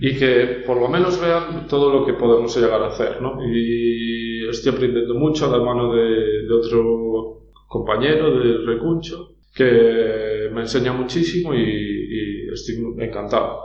Y 0.00 0.18
que 0.18 0.62
por 0.66 0.78
lo 0.78 0.88
menos 0.88 1.20
vean 1.20 1.66
todo 1.68 1.92
lo 1.92 2.04
que 2.04 2.14
podemos 2.14 2.54
llegar 2.56 2.82
a 2.82 2.88
hacer, 2.88 3.22
¿no? 3.22 3.38
Y 3.46 4.46
estoy 4.48 4.72
aprendiendo 4.72 5.14
mucho 5.14 5.46
a 5.46 5.56
la 5.56 5.64
mano 5.64 5.94
de, 5.94 6.46
de 6.46 6.52
otro 6.52 7.42
compañero 7.68 8.38
de 8.38 8.66
Recuncho 8.66 9.36
que 9.54 10.50
me 10.52 10.62
enseña 10.62 10.92
muchísimo 10.92 11.54
y, 11.54 11.60
y 11.60 12.41
estoy 12.54 12.76
encantado. 12.98 13.60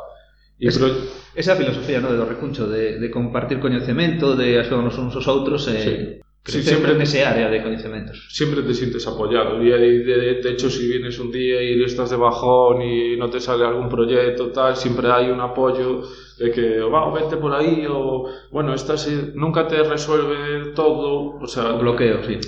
Y 0.59 0.67
es, 0.67 0.77
pero... 0.77 0.93
Esa 1.35 1.55
filosofía 1.55 1.99
¿no? 1.99 2.11
de 2.11 2.17
do 2.17 2.25
recuncho, 2.25 2.67
de, 2.67 2.99
de 2.99 3.11
compartir 3.11 3.59
coñecemento, 3.59 4.35
de 4.35 4.59
axudarnos 4.59 4.97
uns 4.97 5.13
aos 5.15 5.27
outros, 5.27 5.67
eh, 5.69 5.83
sí. 5.85 6.27
Sí, 6.47 6.63
siempre 6.63 6.93
en 6.93 7.01
ese 7.01 7.25
área 7.25 7.49
de 7.49 7.61
conocimientos. 7.61 8.25
Siempre 8.31 8.61
te 8.61 8.73
sientes 8.73 9.05
apoyado. 9.05 9.61
Y 9.61 9.69
de, 9.69 9.77
de, 9.99 10.41
de, 10.41 10.49
hecho, 10.49 10.69
si 10.69 10.87
vienes 10.87 11.19
un 11.19 11.29
día 11.29 11.61
y 11.61 11.83
estás 11.83 12.09
de 12.09 12.15
bajón 12.15 12.81
y 12.81 13.17
no 13.17 13.29
te 13.29 13.41
sale 13.41 13.65
algún 13.65 13.89
proyecto, 13.89 14.49
tal, 14.51 14.77
siempre 14.77 15.11
hay 15.11 15.29
un 15.29 15.41
apoyo 15.41 16.03
de 16.39 16.49
que, 16.51 16.79
va, 16.79 17.13
vete 17.13 17.35
por 17.35 17.53
ahí, 17.53 17.85
o, 17.89 18.29
bueno, 18.49 18.73
estás, 18.73 19.09
nunca 19.35 19.67
te 19.67 19.83
resuelve 19.83 20.71
todo. 20.73 21.37
O 21.37 21.47
sea, 21.47 21.73
un 21.73 21.81
bloqueo, 21.81 22.23
sí. 22.23 22.39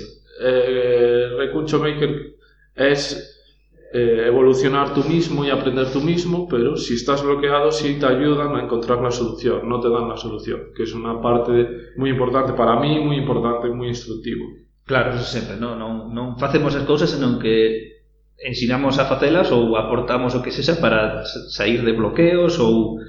Eh, 0.42 1.34
Recuncho 1.36 1.78
Maker 1.78 2.36
es 2.74 3.29
eh, 3.92 4.24
evolucionar 4.26 4.94
tú 4.94 5.02
mismo 5.02 5.44
y 5.44 5.50
aprender 5.50 5.90
tú 5.92 6.00
mismo, 6.00 6.46
pero 6.48 6.76
si 6.76 6.94
estás 6.94 7.24
bloqueado 7.24 7.72
sí 7.72 7.98
te 7.98 8.06
ayudan 8.06 8.54
a 8.54 8.62
encontrar 8.62 9.02
la 9.02 9.10
solución, 9.10 9.68
no 9.68 9.80
te 9.80 9.90
dan 9.90 10.08
la 10.08 10.16
solución, 10.16 10.60
que 10.76 10.84
es 10.84 10.94
una 10.94 11.20
parte 11.20 11.92
muy 11.96 12.10
importante 12.10 12.52
para 12.52 12.78
mí, 12.78 13.00
muy 13.00 13.16
importante, 13.16 13.68
muy 13.68 13.88
instructivo. 13.88 14.44
Claro, 14.84 15.14
eso 15.14 15.24
sempre, 15.24 15.56
non, 15.56 15.78
non, 15.78 16.14
non 16.14 16.38
facemos 16.38 16.74
as 16.78 16.86
cousas 16.86 17.10
senón 17.10 17.42
que 17.42 17.98
ensinamos 18.38 18.98
a 18.98 19.10
facelas 19.10 19.50
ou 19.50 19.74
aportamos 19.74 20.38
o 20.38 20.42
que 20.42 20.54
sexa 20.54 20.78
para 20.78 21.26
sair 21.26 21.82
de 21.82 21.94
bloqueos 21.94 22.62
ou 22.62 23.02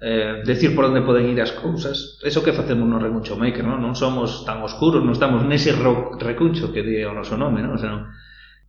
eh, 0.00 0.44
decir 0.44 0.76
por 0.76 0.88
onde 0.88 1.00
poden 1.00 1.32
ir 1.32 1.40
as 1.40 1.56
cousas. 1.56 2.20
Eso 2.20 2.44
que 2.44 2.52
facemos 2.52 2.84
no 2.84 3.00
Recuncho 3.00 3.36
Maker, 3.40 3.64
non? 3.64 3.80
Non 3.80 3.96
somos 3.96 4.44
tan 4.44 4.60
oscuros, 4.60 5.00
non 5.00 5.16
estamos 5.16 5.40
nese 5.44 5.72
recuncho 5.72 6.68
que 6.68 6.84
di 6.84 7.00
o 7.00 7.16
noso 7.16 7.36
nome, 7.40 7.64
non? 7.64 7.76
O 7.76 7.80
sea, 7.80 7.92
non 7.92 8.12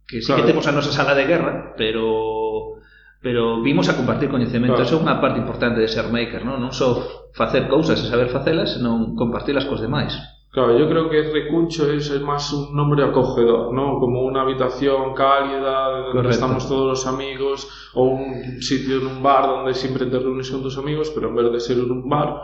que 0.08 0.22
sí 0.22 0.28
claro. 0.28 0.44
que 0.44 0.50
temos 0.52 0.66
a 0.68 0.72
nosa 0.72 0.92
sala 0.92 1.16
de 1.16 1.26
guerra, 1.26 1.74
pero 1.78 2.80
pero 3.24 3.62
vimos 3.64 3.88
a 3.88 3.96
compartir 3.96 4.28
coñecemento. 4.30 4.76
Claro. 4.76 4.88
Eso 4.88 5.00
é 5.00 5.04
unha 5.04 5.18
parte 5.24 5.40
importante 5.40 5.80
de 5.80 5.88
ser 5.88 6.12
maker, 6.12 6.44
non? 6.44 6.60
Non 6.60 6.76
só 6.76 7.00
facer 7.32 7.72
cousas 7.72 7.98
e 8.04 8.06
saber 8.12 8.28
facelas, 8.28 8.76
senón 8.76 9.16
compartirlas 9.16 9.64
cos 9.64 9.80
demais. 9.80 10.12
Claro, 10.54 10.78
yo 10.78 10.88
creo 10.88 11.10
que 11.10 11.34
Recuncho 11.34 11.90
es, 11.90 12.12
es 12.12 12.22
más 12.22 12.54
un 12.54 12.76
nombre 12.76 13.04
acogedor, 13.04 13.74
¿no? 13.74 13.98
Como 13.98 14.22
una 14.22 14.42
habitación 14.42 15.16
cálida, 15.16 16.14
donde 16.14 16.30
estamos 16.30 16.70
todos 16.70 16.86
los 16.86 17.08
amigos, 17.08 17.90
o 17.96 18.04
un 18.04 18.62
sitio 18.62 18.98
en 18.98 19.08
un 19.08 19.24
bar 19.24 19.48
donde 19.48 19.74
siempre 19.74 20.06
te 20.06 20.20
reúnes 20.20 20.52
con 20.52 20.62
tus 20.62 20.78
amigos, 20.78 21.10
pero 21.10 21.30
en 21.30 21.36
vez 21.36 21.52
de 21.54 21.60
ser 21.60 21.78
en 21.80 21.90
un 21.90 22.08
bar, 22.08 22.44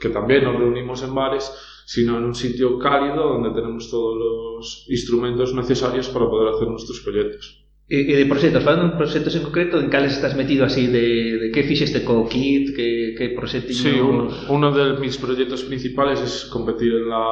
que 0.00 0.08
también 0.08 0.44
nos 0.44 0.56
reunimos 0.56 1.02
en 1.02 1.14
bares, 1.14 1.50
sino 1.86 2.18
en 2.18 2.24
un 2.24 2.34
sitio 2.34 2.78
cálido 2.78 3.28
donde 3.28 3.50
tenemos 3.50 3.90
todos 3.90 4.16
los 4.18 4.86
instrumentos 4.88 5.54
necesarios 5.54 6.08
para 6.08 6.28
poder 6.28 6.54
hacer 6.54 6.68
nuestros 6.68 7.00
proyectos. 7.00 7.62
E, 7.88 8.02
e 8.02 8.14
de 8.18 8.26
proxectos, 8.26 8.66
falando 8.66 8.90
de 8.90 8.98
proxectos 8.98 9.38
en 9.38 9.46
concreto, 9.46 9.78
en 9.78 9.86
cales 9.88 10.18
estás 10.18 10.34
metido 10.34 10.66
así 10.66 10.90
de, 10.90 11.38
de 11.38 11.46
que 11.54 11.62
fixeste 11.62 12.02
co 12.02 12.26
kit, 12.26 12.74
que 12.74 13.30
proxectiños... 13.30 13.78
Sí, 13.78 13.94
un, 14.02 14.26
uno 14.50 14.74
de 14.74 14.98
mis 14.98 15.16
proyectos 15.16 15.62
principales 15.62 16.18
es 16.20 16.50
competir 16.50 16.92
en 16.92 17.08
la 17.08 17.22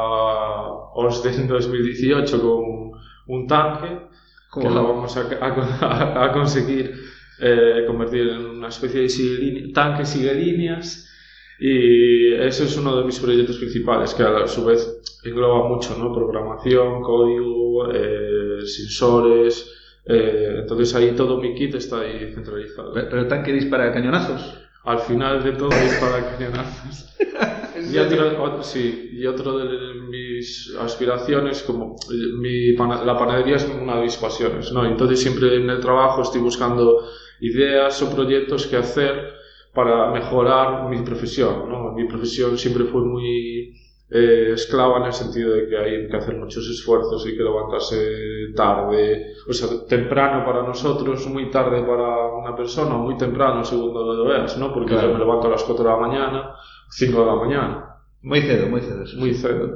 OSDE 0.95 1.35
en 1.43 1.49
2018 1.49 2.39
con 2.39 2.95
un 3.27 3.47
tanque, 3.49 4.15
que 4.55 4.71
lo 4.71 4.85
vamos 4.87 5.17
a, 5.17 5.27
a, 5.43 6.25
a 6.25 6.33
conseguir 6.33 6.95
eh, 7.41 7.83
convertir 7.89 8.29
en 8.29 8.47
una 8.47 8.69
especie 8.69 9.01
de 9.01 9.09
sigue 9.09 9.73
tanque 9.73 10.07
sigue 10.07 10.33
líneas 10.35 11.11
y 11.59 12.33
eso 12.35 12.65
es 12.65 12.77
uno 12.77 12.97
de 12.97 13.05
mis 13.05 13.19
proyectos 13.19 13.59
principales, 13.59 14.15
que 14.15 14.23
a 14.23 14.47
su 14.47 14.65
vez 14.65 15.01
engloba 15.25 15.69
mucho, 15.69 15.97
¿no? 15.99 16.13
Programación, 16.13 17.03
código, 17.03 17.93
eh, 17.93 18.67
sensores. 18.67 19.71
Eh, 20.07 20.57
entonces 20.61 20.95
ahí 20.95 21.13
todo 21.13 21.41
mi 21.41 21.55
kit 21.55 21.75
está 21.77 22.01
ahí 22.01 22.33
centralizado. 22.35 22.93
¿Pero, 22.93 23.09
pero 23.09 23.29
tanque 23.29 23.53
dispara 23.53 23.93
cañonazos? 23.93 24.59
Al 24.85 24.99
final 24.99 25.43
de 25.43 25.53
todo 25.53 25.71
dispara 25.71 26.37
cañonazos. 26.37 27.15
y, 27.93 27.99
otro, 27.99 28.63
sí, 28.63 29.11
y 29.13 29.27
otro 29.27 29.59
de 29.59 29.95
mis 30.09 30.75
aspiraciones, 30.79 31.63
como 31.63 31.97
mi, 32.39 32.73
la 32.75 33.19
panadería 33.19 33.57
es 33.57 33.65
una 33.65 33.97
de 33.97 34.03
mis 34.03 34.17
pasiones, 34.17 34.73
¿no? 34.73 34.85
Entonces 34.85 35.21
siempre 35.21 35.57
en 35.57 35.71
el 35.71 35.81
trabajo 35.81 36.23
estoy 36.23 36.41
buscando 36.41 37.09
ideas 37.41 38.01
o 38.03 38.15
proyectos 38.15 38.67
que 38.67 38.77
hacer 38.77 39.44
para 39.75 40.11
mejorar 40.11 40.89
mi 40.89 41.03
profesión. 41.03 41.69
¿no? 41.69 41.93
Mi 41.93 42.07
profesión 42.07 42.57
siempre 42.57 42.85
fue 42.85 43.03
muy 43.03 43.75
eh, 44.11 44.53
esclava 44.53 44.99
en 44.99 45.07
el 45.07 45.13
sentido 45.13 45.55
de 45.55 45.67
que 45.67 45.77
hay 45.77 46.09
que 46.09 46.17
hacer 46.17 46.37
muchos 46.37 46.69
esfuerzos 46.69 47.27
y 47.27 47.37
que 47.37 47.43
levantarse 47.43 48.53
tarde, 48.55 49.33
o 49.49 49.53
sea, 49.53 49.69
temprano 49.89 50.45
para 50.45 50.63
nosotros, 50.63 51.27
muy 51.27 51.51
tarde 51.51 51.83
para 51.83 52.29
una 52.29 52.55
persona, 52.55 52.97
muy 52.97 53.17
temprano 53.17 53.65
según 53.65 53.95
lo 53.95 54.25
veas, 54.25 54.57
¿no? 54.59 54.73
Porque 54.73 54.93
claro. 54.93 55.09
yo 55.09 55.15
me 55.15 55.19
levanto 55.19 55.49
a 55.49 55.51
las 55.51 55.65
4 55.65 55.85
de 55.85 55.91
la 55.91 55.97
mañana, 55.97 56.55
5 56.91 57.19
de 57.19 57.27
la 57.27 57.35
mañana. 57.35 57.97
Muy 58.23 58.41
cedo, 58.43 58.69
muy 58.69 58.81
cedo. 58.83 59.05
Muy 59.17 59.35
cedo. 59.35 59.71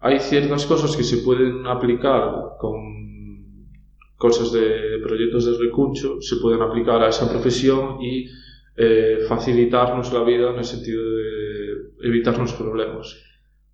Hay 0.00 0.18
ciertas 0.18 0.66
cosas 0.66 0.96
que 0.96 1.02
se 1.02 1.18
pueden 1.18 1.66
aplicar 1.66 2.56
con 2.58 3.00
cosas 4.16 4.52
de 4.52 4.98
proyectos 5.02 5.46
de 5.46 5.64
recuncho, 5.64 6.20
se 6.20 6.36
pueden 6.36 6.60
aplicar 6.60 7.02
a 7.02 7.08
esa 7.08 7.30
profesión 7.30 8.02
y 8.02 8.26
eh, 8.76 9.24
facilitarnos 9.28 10.12
la 10.12 10.22
vida 10.22 10.50
en 10.50 10.58
el 10.58 10.64
sentido 10.64 11.02
de 11.02 12.08
evitarnos 12.08 12.52
problemas. 12.54 13.16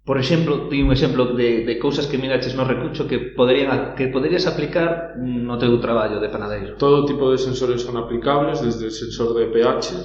Por 0.05 0.19
exemplo, 0.19 0.69
teño 0.69 0.87
un 0.87 0.93
exemplo 0.93 1.35
de, 1.35 1.67
de 1.67 1.79
cousas 1.79 2.07
que 2.07 2.17
miraches 2.17 2.55
no 2.55 2.65
recucho 2.65 3.09
que 3.09 3.19
poderían 3.35 3.97
que 3.99 4.07
poderías 4.07 4.47
aplicar 4.47 5.19
no 5.19 5.59
teu 5.59 5.75
traballo 5.83 6.23
de 6.23 6.31
panadeiro. 6.31 6.79
Todo 6.79 7.05
tipo 7.05 7.31
de 7.35 7.38
sensores 7.38 7.83
son 7.83 7.97
aplicables, 7.99 8.62
desde 8.62 8.87
el 8.87 8.95
sensor 8.95 9.35
de 9.35 9.50
pH, 9.50 9.99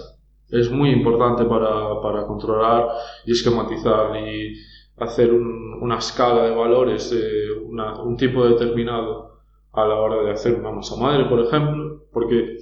es 0.50 0.70
muy 0.70 0.90
importante 0.90 1.46
para, 1.46 2.02
para 2.02 2.26
controlar 2.26 2.90
y 3.26 3.32
esquematizar 3.32 4.18
y 4.18 4.58
hacer 4.98 5.32
un, 5.34 5.78
una 5.82 5.98
escala 5.98 6.44
de 6.44 6.56
valores 6.56 7.10
de 7.10 7.52
una, 7.64 8.02
un 8.02 8.18
tipo 8.18 8.46
determinado 8.46 9.40
a 9.72 9.86
la 9.86 9.96
hora 9.96 10.24
de 10.24 10.32
hacer 10.32 10.56
una 10.56 10.72
masa 10.72 10.96
madre, 10.98 11.26
por 11.26 11.40
ejemplo, 11.40 12.06
porque 12.12 12.58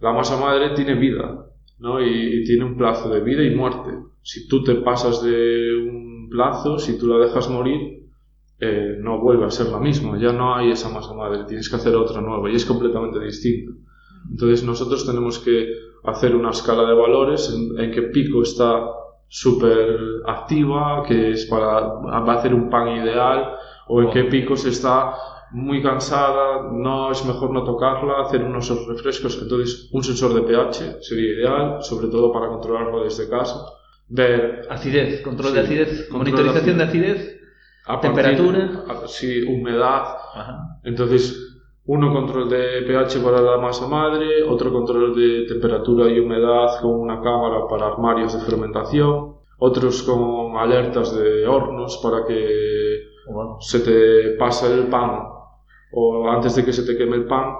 la 0.00 0.12
masa 0.12 0.36
madre 0.36 0.70
tiene 0.74 0.94
vida, 0.94 1.46
¿no? 1.80 2.00
Y, 2.00 2.40
y, 2.40 2.44
tiene 2.44 2.64
un 2.64 2.76
plazo 2.76 3.08
de 3.08 3.20
vida 3.20 3.42
y 3.42 3.54
muerte. 3.54 3.90
Si 4.22 4.46
tú 4.46 4.62
te 4.62 4.76
pasas 4.76 5.22
de 5.22 5.76
un 5.88 6.28
plazo, 6.30 6.78
si 6.78 6.98
tú 6.98 7.06
la 7.08 7.18
dejas 7.18 7.48
morir, 7.50 8.00
eh, 8.60 8.98
no 9.00 9.18
vuelve 9.18 9.46
a 9.46 9.50
ser 9.50 9.68
la 9.68 9.78
misma, 9.78 10.18
ya 10.18 10.32
no 10.32 10.54
hay 10.54 10.70
esa 10.70 10.90
masa 10.90 11.14
madre, 11.14 11.44
tienes 11.44 11.70
que 11.70 11.76
hacer 11.76 11.94
otra 11.96 12.20
nueva 12.20 12.50
y 12.50 12.56
es 12.56 12.66
completamente 12.66 13.18
distinto. 13.20 13.72
Entonces 14.30 14.62
nosotros 14.62 15.06
tenemos 15.06 15.38
que 15.38 15.66
hacer 16.04 16.36
una 16.36 16.50
escala 16.50 16.86
de 16.86 16.94
valores 16.94 17.50
en, 17.54 17.82
en 17.82 17.90
que 17.90 18.02
pico 18.02 18.42
está 18.42 18.86
súper 19.28 19.98
activa, 20.26 21.04
que 21.06 21.30
es 21.30 21.46
para, 21.46 21.80
va 21.80 22.32
a 22.34 22.38
hacer 22.38 22.52
un 22.52 22.68
pan 22.68 22.88
ideal, 22.96 23.54
o 23.88 24.02
en 24.02 24.10
qué 24.10 24.24
pico 24.24 24.56
se 24.56 24.68
está 24.68 25.14
muy 25.52 25.82
cansada, 25.82 26.70
no 26.72 27.10
es 27.10 27.24
mejor 27.24 27.50
no 27.50 27.64
tocarla, 27.64 28.20
hacer 28.22 28.42
unos 28.44 28.68
refrescos. 28.86 29.38
Entonces, 29.42 29.88
un 29.92 30.04
sensor 30.04 30.34
de 30.34 30.42
pH 30.42 31.02
sería 31.02 31.34
ideal, 31.34 31.82
sobre 31.82 32.08
todo 32.08 32.32
para 32.32 32.48
controlarlo 32.48 33.04
desde 33.04 33.28
casa. 33.28 33.66
Ver 34.08 34.66
acidez, 34.70 35.22
control 35.22 35.50
sí, 35.50 35.54
de 35.54 35.60
acidez, 35.60 36.10
monitorización 36.10 36.78
de 36.78 36.84
acidez, 36.84 37.40
a 37.86 38.00
temperatura, 38.00 38.84
sí, 39.06 39.42
humedad. 39.42 40.02
Ajá. 40.34 40.80
Entonces, 40.84 41.50
uno 41.86 42.12
control 42.12 42.48
de 42.48 42.82
pH 42.82 43.20
para 43.20 43.40
la 43.40 43.58
masa 43.58 43.86
madre, 43.86 44.42
otro 44.42 44.72
control 44.72 45.14
de 45.14 45.46
temperatura 45.46 46.08
y 46.08 46.20
humedad 46.20 46.80
con 46.80 46.92
una 46.92 47.20
cámara 47.20 47.66
para 47.68 47.86
armarios 47.86 48.34
de 48.34 48.40
fermentación, 48.40 49.36
otros 49.58 50.02
con 50.02 50.56
alertas 50.56 51.16
de 51.16 51.46
hornos 51.46 51.98
para 52.02 52.26
que 52.26 53.10
se 53.60 53.80
te 53.80 54.36
pase 54.36 54.72
el 54.72 54.88
pan 54.88 55.39
o 55.92 56.28
antes 56.30 56.54
de 56.56 56.64
que 56.64 56.72
se 56.72 56.82
te 56.84 56.96
queme 56.96 57.16
el 57.16 57.24
pan, 57.26 57.54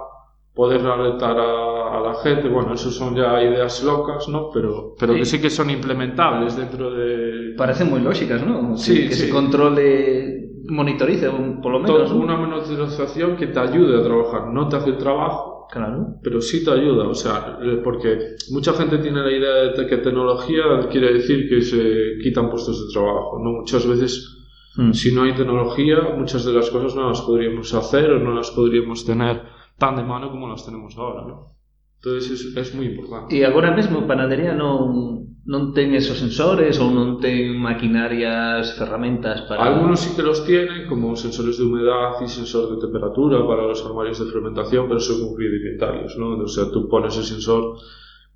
poder 0.53 0.81
alertar 0.85 1.37
a, 1.39 1.97
a 1.97 1.99
la 2.01 2.13
gente. 2.15 2.49
Bueno, 2.49 2.73
eso 2.73 2.91
son 2.91 3.15
ya 3.15 3.41
ideas 3.41 3.83
locas, 3.83 4.27
¿no? 4.27 4.49
Pero, 4.53 4.95
pero 4.99 5.13
que 5.15 5.25
Sí. 5.25 5.39
que 5.41 5.49
son 5.49 5.69
implementables 5.69 6.55
dentro 6.57 6.91
de 6.91 7.53
Parecen 7.57 7.89
moi 7.91 7.99
lógicas, 7.99 8.43
¿no? 8.45 8.71
Que- 8.71 8.77
Sí, 8.77 8.95
que 9.07 9.15
sí. 9.15 9.27
se 9.27 9.29
controle, 9.31 10.49
monitorice, 10.69 11.27
un- 11.29 11.59
por 11.61 11.71
lo 11.73 11.79
menos. 11.79 12.07
todo, 12.09 12.15
¿no? 12.17 12.23
una 12.23 12.35
monitorización 12.37 13.35
que 13.35 13.47
te 13.47 13.59
ayude 13.59 13.99
a 13.99 14.03
trabajar. 14.03 14.47
No 14.53 14.67
te 14.69 14.77
hace 14.77 14.89
el 14.91 14.97
trabajo, 14.97 15.67
Claro. 15.71 16.15
pero 16.23 16.39
sí 16.41 16.63
te 16.63 16.71
ayuda. 16.71 17.07
O 17.07 17.13
sea, 17.15 17.59
eh, 17.61 17.79
porque 17.83 18.35
mucha 18.51 18.73
gente 18.73 18.97
tiene 18.99 19.19
la 19.21 19.31
idea 19.31 19.55
de 19.75 19.85
que 19.87 19.97
tecnología 19.97 20.63
quiere 20.89 21.13
decir 21.13 21.47
que 21.49 21.61
se 21.61 22.17
quitan 22.23 22.49
puestos 22.49 22.87
de 22.87 22.93
trabajo, 22.93 23.39
¿no? 23.43 23.51
Muchas 23.61 23.85
veces 23.87 24.37
Mm. 24.75 24.93
Si 24.93 25.13
no 25.13 25.23
hay 25.23 25.33
tecnología, 25.35 25.97
muchas 26.17 26.45
de 26.45 26.53
las 26.53 26.69
cosas 26.69 26.95
no 26.95 27.09
las 27.09 27.21
podríamos 27.21 27.73
hacer 27.73 28.11
o 28.11 28.19
no 28.19 28.33
las 28.33 28.51
podríamos 28.51 29.05
tener 29.05 29.43
tan 29.77 29.95
de 29.95 30.03
mano 30.03 30.31
como 30.31 30.47
las 30.47 30.65
tenemos 30.65 30.97
ahora, 30.97 31.27
¿no? 31.27 31.61
Entonces 32.03 32.31
es, 32.31 32.57
es 32.57 32.75
muy 32.75 32.87
importante. 32.87 33.37
E 33.37 33.45
agora 33.45 33.75
mesmo 33.77 34.07
panadería 34.09 34.57
non, 34.57 35.21
non 35.45 35.69
ten 35.73 35.93
esos 35.93 36.17
sensores 36.17 36.81
ou 36.81 36.89
non 36.89 37.21
ten 37.21 37.53
maquinarias, 37.57 38.73
ferramentas 38.73 39.45
para... 39.45 39.61
Algunos 39.61 40.01
sí 40.01 40.17
que 40.17 40.25
los 40.25 40.41
tienen, 40.41 40.89
como 40.89 41.13
sensores 41.13 41.61
de 41.61 41.65
humedad 41.65 42.17
y 42.21 42.27
sensor 42.29 42.73
de 42.73 42.81
temperatura 42.81 43.45
para 43.45 43.69
los 43.69 43.85
armarios 43.85 44.17
de 44.17 44.33
fermentación, 44.33 44.89
pero 44.89 44.97
son 44.97 45.21
muy 45.21 45.37
rudimentarios, 45.37 46.17
¿no? 46.17 46.41
O 46.41 46.49
sea, 46.49 46.69
tú 46.73 46.89
pones 46.89 47.17
el 47.17 47.25
sensor 47.25 47.77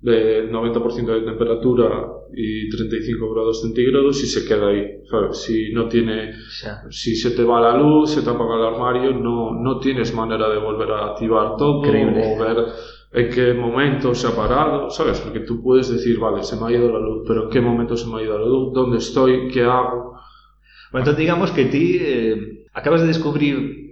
de 0.00 0.50
90% 0.50 1.06
de 1.06 1.20
temperatura 1.22 2.06
y 2.34 2.68
35 2.68 3.34
grados 3.34 3.62
centígrados 3.62 4.22
y 4.22 4.26
se 4.26 4.46
queda 4.46 4.68
ahí, 4.68 4.84
¿sabes? 5.10 5.38
Si 5.38 5.72
no 5.72 5.88
tiene 5.88 6.32
si 6.90 7.16
se 7.16 7.30
te 7.30 7.42
va 7.42 7.60
la 7.60 7.76
luz, 7.76 8.10
se 8.10 8.22
te 8.22 8.30
apaga 8.30 8.56
el 8.56 8.74
armario, 8.74 9.12
no, 9.12 9.52
no 9.52 9.78
tienes 9.78 10.14
manera 10.14 10.48
de 10.48 10.58
volver 10.58 10.90
a 10.90 11.06
activar 11.12 11.56
todo 11.56 11.84
Increíble. 11.84 12.22
o 12.24 12.38
ver 12.38 12.66
en 13.12 13.30
qué 13.30 13.54
momento 13.54 14.14
se 14.14 14.26
ha 14.26 14.36
parado, 14.36 14.90
¿sabes? 14.90 15.20
Porque 15.20 15.40
tú 15.40 15.62
puedes 15.62 15.90
decir, 15.90 16.18
vale, 16.18 16.42
se 16.42 16.56
me 16.56 16.66
ha 16.66 16.76
ido 16.76 16.90
la 16.92 16.98
luz, 16.98 17.24
pero 17.26 17.44
¿en 17.44 17.50
qué 17.50 17.60
momento 17.60 17.96
se 17.96 18.06
me 18.08 18.20
ha 18.20 18.22
ido 18.22 18.38
la 18.38 18.44
luz? 18.44 18.74
¿Dónde 18.74 18.98
estoy? 18.98 19.48
¿Qué 19.48 19.62
hago? 19.62 20.18
Bueno, 20.92 21.06
entón 21.06 21.16
digamos 21.16 21.50
que 21.52 21.64
ti 21.64 21.98
eh, 22.00 22.66
acabas 22.74 23.00
de 23.00 23.08
descubrir 23.08 23.85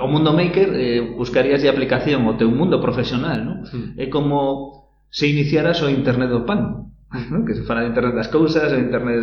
o 0.00 0.06
mundo 0.08 0.32
maker 0.32 0.70
eh, 0.74 1.00
buscarías 1.16 1.62
de 1.62 1.68
aplicación 1.68 2.26
o 2.26 2.36
teu 2.36 2.50
mundo 2.50 2.80
profesional, 2.80 3.42
non? 3.44 3.58
Mm. 3.66 3.96
É 3.96 4.06
como 4.06 4.88
se 5.10 5.28
iniciaras 5.30 5.80
o 5.82 5.88
internet 5.88 6.30
do 6.30 6.44
pan, 6.44 6.92
non? 7.32 7.44
Que 7.44 7.54
se 7.54 7.64
fala 7.64 7.84
de 7.84 7.92
internet 7.92 8.14
das 8.14 8.30
cousas, 8.32 8.68
o 8.72 8.78
internet 8.78 9.20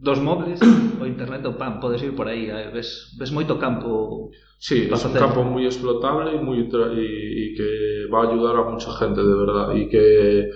dos 0.00 0.18
mobles, 0.20 0.60
o 1.00 1.04
internet 1.04 1.44
do 1.44 1.56
pan, 1.56 1.80
podes 1.80 2.02
ir 2.02 2.12
por 2.16 2.28
aí, 2.28 2.48
eh, 2.48 2.68
ves, 2.72 3.16
ves 3.16 3.30
moito 3.30 3.60
campo 3.60 4.30
Sí, 4.62 4.90
es 4.92 5.04
un 5.06 5.14
campo 5.14 5.42
muy 5.42 5.64
explotable 5.64 6.34
y, 6.34 6.38
muy 6.38 6.58
y, 6.58 6.64
y, 6.68 7.54
que 7.54 8.06
va 8.12 8.24
a 8.24 8.30
ayudar 8.30 8.56
a 8.56 8.68
mucha 8.68 8.92
gente, 8.92 9.22
de 9.24 9.34
verdad. 9.34 9.74
Y 9.74 9.88
que 9.88 10.50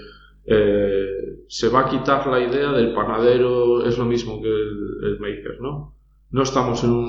eh, 0.45 1.39
se 1.49 1.69
va 1.71 1.81
a 1.81 1.89
quitar 1.89 2.27
la 2.27 2.39
idea 2.39 2.71
del 2.73 2.93
panadero, 2.93 3.87
es 3.87 3.97
lo 3.97 4.05
mismo 4.05 4.43
que 4.43 4.49
el, 4.49 4.99
el 5.05 5.21
maker, 5.21 5.59
¿no? 5.59 5.94
No 6.35 6.43
estamos 6.43 6.83
en 6.83 6.91
un, 6.91 7.09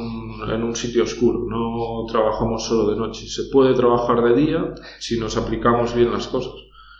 en 0.55 0.61
un 0.63 0.75
sitio 0.75 1.01
oscuro, 1.01 1.37
no 1.49 2.05
trabajamos 2.11 2.67
solo 2.67 2.91
de 2.91 2.95
noche. 2.95 3.25
Se 3.25 3.49
puede 3.51 3.73
trabajar 3.73 4.21
de 4.23 4.35
día 4.35 4.59
si 4.99 5.19
nos 5.19 5.35
aplicamos 5.35 5.95
bien 5.95 6.11
las 6.11 6.27
cosas. 6.27 6.53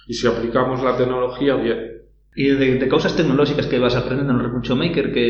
Y 0.08 0.14
si 0.16 0.26
aplicamos 0.26 0.82
la 0.82 0.98
tecnología 0.98 1.54
bien. 1.56 1.80
E 2.36 2.52
de, 2.60 2.68
de 2.82 2.88
cousas 2.90 3.16
tecnolóxicas 3.16 3.70
que 3.70 3.78
vas 3.80 3.96
aprendendo 3.96 4.34
no 4.34 4.42
Recuncho 4.42 4.76
Maker 4.76 5.14
que, 5.16 5.28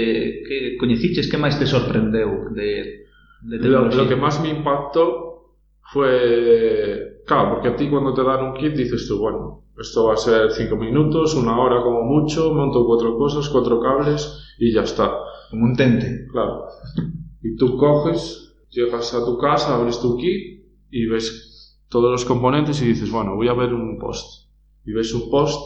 que 0.47 0.57
coñeciches, 0.81 1.29
que 1.29 1.37
máis 1.37 1.59
te 1.59 1.67
sorprendeu 1.67 2.49
de, 2.55 2.69
de 3.45 3.55
Lo, 3.59 3.61
tecnoloxía? 3.61 3.99
lo 4.01 4.09
que 4.09 4.17
más 4.25 4.35
me 4.41 4.49
impactó 4.49 5.05
fue, 5.91 7.21
claro, 7.27 7.45
porque 7.51 7.69
a 7.69 7.75
ti 7.75 7.91
cuando 7.93 8.15
te 8.17 8.23
dan 8.23 8.41
un 8.47 8.53
kit 8.57 8.73
dices 8.73 9.05
tú, 9.07 9.19
bueno, 9.19 9.67
esto 9.77 10.07
va 10.07 10.13
a 10.15 10.23
ser 10.27 10.49
cinco 10.51 10.77
minutos, 10.77 11.35
una 11.35 11.59
hora 11.61 11.83
como 11.85 12.01
mucho, 12.07 12.55
monto 12.55 12.87
cuatro 12.87 13.19
cosas, 13.21 13.49
cuatro 13.53 13.79
cables 13.83 14.55
y 14.57 14.73
ya 14.73 14.81
está, 14.81 15.13
Como 15.49 15.65
un 15.65 15.75
tente. 15.75 16.27
claro. 16.31 16.65
Y 17.41 17.55
tú 17.55 17.77
coges, 17.77 18.55
llegas 18.69 19.13
a 19.13 19.23
tu 19.25 19.37
casa, 19.37 19.75
abres 19.75 19.99
tu 19.99 20.17
kit 20.17 20.65
y 20.91 21.05
ves 21.05 21.79
todos 21.89 22.11
los 22.11 22.25
componentes 22.25 22.81
y 22.81 22.87
dices, 22.87 23.11
bueno, 23.11 23.35
voy 23.35 23.47
a 23.47 23.53
ver 23.53 23.73
un 23.73 23.97
post. 23.99 24.49
Y 24.85 24.91
ves 24.93 25.13
un 25.13 25.29
post 25.29 25.59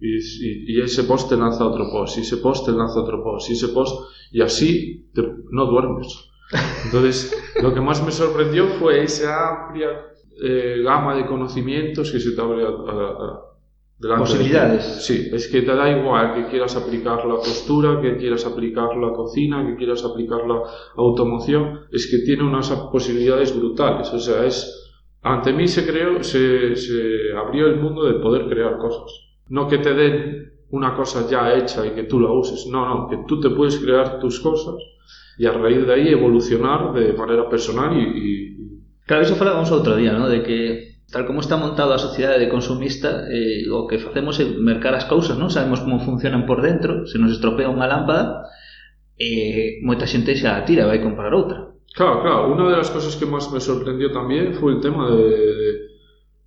y, 0.00 0.16
y- 0.16 0.76
y 0.78 0.80
ese 0.80 1.04
post 1.04 1.28
te 1.28 1.36
lanza 1.36 1.66
otro 1.66 1.90
post, 1.90 2.18
y 2.18 2.20
ese 2.20 2.36
post 2.38 2.64
te 2.66 2.72
lanza 2.72 3.00
otro 3.00 3.22
post, 3.22 3.50
y 3.50 3.54
ese 3.54 3.68
post, 3.68 3.96
y 4.32 4.40
así 4.42 5.10
te- 5.12 5.28
no 5.50 5.66
duermes. 5.66 6.06
Entonces, 6.84 7.36
lo 7.62 7.74
que 7.74 7.80
más 7.80 8.02
me 8.04 8.12
sorprendió 8.12 8.66
fue 8.78 9.02
esa 9.02 9.66
amplia 9.66 9.88
eh, 10.42 10.80
gama 10.84 11.16
de 11.16 11.26
conocimientos 11.26 12.12
que 12.12 12.20
se 12.20 12.30
te 12.32 12.40
abre 12.40 12.64
a- 12.64 12.68
a-. 12.68 13.40
Posibilidades. 14.00 14.84
Sí, 15.06 15.28
es 15.32 15.48
que 15.48 15.62
te 15.62 15.74
da 15.74 15.90
igual 15.90 16.34
que 16.34 16.46
quieras 16.50 16.76
aplicar 16.76 17.24
la 17.26 17.34
costura, 17.36 18.00
que 18.00 18.16
quieras 18.16 18.46
aplicar 18.46 18.96
la 18.96 19.12
cocina, 19.12 19.66
que 19.66 19.74
quieras 19.76 20.04
aplicar 20.04 20.46
la 20.46 20.62
automoción, 20.96 21.80
es 21.90 22.06
que 22.10 22.18
tiene 22.18 22.44
unas 22.44 22.70
posibilidades 22.92 23.56
brutales. 23.56 24.12
O 24.12 24.20
sea, 24.20 24.44
es 24.46 24.56
ante 25.22 25.52
mí 25.52 25.66
se 25.66 25.84
creó, 25.84 26.22
se, 26.22 26.76
se 26.76 27.32
abrió 27.36 27.66
el 27.66 27.80
mundo 27.80 28.04
de 28.04 28.20
poder 28.20 28.46
crear 28.48 28.78
cosas. 28.78 29.10
No 29.48 29.66
que 29.66 29.78
te 29.78 29.92
den 29.94 30.52
una 30.70 30.94
cosa 30.94 31.26
ya 31.28 31.54
hecha 31.54 31.84
y 31.86 31.90
que 31.90 32.04
tú 32.04 32.20
la 32.20 32.30
uses. 32.30 32.66
No, 32.70 32.86
no, 32.88 33.08
que 33.08 33.18
tú 33.26 33.40
te 33.40 33.50
puedes 33.50 33.78
crear 33.78 34.20
tus 34.20 34.38
cosas 34.40 34.76
y 35.38 35.46
a 35.46 35.52
raíz 35.52 35.86
de 35.86 35.92
ahí 35.94 36.08
evolucionar 36.08 36.92
de 36.92 37.12
manera 37.14 37.48
personal 37.48 37.96
y, 37.96 38.02
y- 38.02 38.58
Claro, 39.08 39.22
iso 39.24 39.36
falábamos 39.40 39.72
outro 39.72 39.96
día, 39.96 40.12
¿no? 40.12 40.28
De 40.28 40.42
que 40.44 40.97
tal 41.10 41.24
como 41.24 41.40
está 41.40 41.56
montada 41.56 41.96
a 41.96 42.04
sociedade 42.04 42.38
de 42.38 42.52
consumista, 42.52 43.24
eh, 43.32 43.64
o 43.72 43.88
que 43.88 43.96
facemos 43.96 44.36
é 44.40 44.44
mercar 44.44 44.92
as 44.92 45.08
cousas, 45.08 45.40
non? 45.40 45.48
Sabemos 45.48 45.80
como 45.80 46.04
funcionan 46.04 46.44
por 46.44 46.60
dentro, 46.60 47.08
se 47.08 47.16
nos 47.16 47.32
estropea 47.32 47.72
unha 47.72 47.88
lámpada, 47.88 48.44
eh, 49.16 49.80
moita 49.80 50.04
xente 50.04 50.36
xa 50.36 50.60
a 50.60 50.64
tira 50.68 50.84
vai 50.84 51.00
comprar 51.00 51.32
outra. 51.32 51.72
Claro, 51.96 52.20
claro. 52.20 52.52
Una 52.52 52.68
de 52.68 52.76
las 52.76 52.92
cosas 52.92 53.16
que 53.16 53.24
más 53.24 53.50
me 53.50 53.60
sorprendió 53.60 54.12
también 54.12 54.54
fue 54.54 54.76
el 54.76 54.80
tema 54.80 55.10
de, 55.10 55.88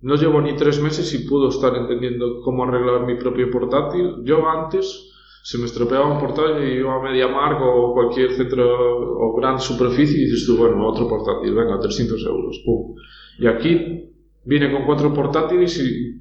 no 0.00 0.14
llevo 0.14 0.40
ni 0.40 0.54
tres 0.54 0.80
meses 0.80 1.12
y 1.12 1.26
puedo 1.28 1.48
estar 1.50 1.74
entendiendo 1.74 2.40
cómo 2.42 2.62
arreglar 2.62 3.04
mi 3.04 3.16
propio 3.18 3.50
portátil. 3.50 4.22
Yo 4.24 4.48
antes 4.48 5.10
se 5.42 5.58
me 5.58 5.66
estropeaba 5.66 6.06
un 6.06 6.20
portátil 6.20 6.62
y 6.62 6.78
iba 6.78 6.94
a 6.94 7.02
MediaMark 7.02 7.60
o 7.60 7.92
cualquier 7.92 8.30
centro 8.32 8.62
o 8.62 9.34
gran 9.36 9.58
superficie 9.58 10.22
y 10.22 10.24
dices 10.26 10.46
tú, 10.46 10.56
bueno, 10.56 10.86
otro 10.86 11.08
portátil, 11.08 11.52
venga, 11.52 11.80
300 11.80 12.24
euros, 12.26 12.62
pum. 12.64 12.94
Y 13.38 13.46
aquí 13.48 14.11
vine 14.44 14.72
con 14.72 14.84
cuatro 14.84 15.12
portátiles 15.12 15.78
y 15.78 16.20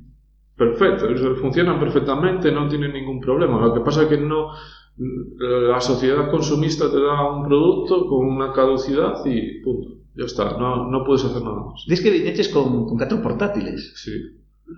perfecto, 0.55 1.07
funcionan 1.41 1.79
perfectamente, 1.79 2.51
no 2.51 2.67
tienen 2.67 2.93
ningún 2.93 3.19
problema. 3.19 3.59
Lo 3.65 3.73
que 3.73 3.81
pasa 3.81 4.03
es 4.03 4.07
que 4.09 4.17
no, 4.17 4.49
la 4.97 5.79
sociedad 5.81 6.29
consumista 6.29 6.91
te 6.91 6.99
da 7.01 7.31
un 7.31 7.47
producto 7.47 8.05
con 8.07 8.27
una 8.27 8.51
caducidad 8.51 9.25
y 9.25 9.61
punto, 9.63 9.89
ya 10.15 10.25
está, 10.25 10.57
no, 10.57 10.89
no 10.89 11.03
puedes 11.03 11.25
hacer 11.25 11.41
nada 11.41 11.55
más. 11.65 11.83
Diz 11.87 12.01
que 12.01 12.11
viñeches 12.11 12.49
con, 12.49 12.85
con 12.85 12.97
catro 12.97 13.21
portátiles. 13.21 13.93
Sí. 13.95 14.11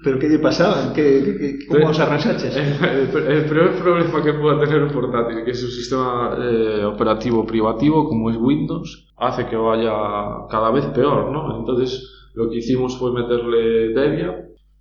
Pero 0.04 0.18
que 0.18 0.28
lle 0.28 0.40
pasaban? 0.40 0.90
Que, 0.94 1.22
que, 1.22 1.32
que, 1.38 1.68
como 1.68 1.90
os 1.90 2.00
el- 2.00 3.28
el 3.30 3.46
primer 3.46 3.72
problema 3.78 4.24
que 4.24 4.34
pueda 4.34 4.60
tener 4.60 4.82
un 4.82 4.90
portátil, 4.90 5.44
que 5.46 5.52
es 5.52 5.62
un 5.64 5.70
sistema 5.70 6.36
eh, 6.42 6.84
operativo 6.84 7.46
privativo 7.46 8.08
como 8.10 8.32
es 8.32 8.38
Windows, 8.38 9.14
hace 9.18 9.46
que 9.46 9.56
vaya 9.56 9.94
cada 10.50 10.72
vez 10.72 10.86
peor, 10.88 11.30
¿no? 11.32 11.60
Entonces 11.60 12.10
Lo 12.34 12.50
que 12.50 12.58
hicimos 12.58 12.98
fue 12.98 13.14
meterle 13.14 13.90
Debian, 13.90 14.36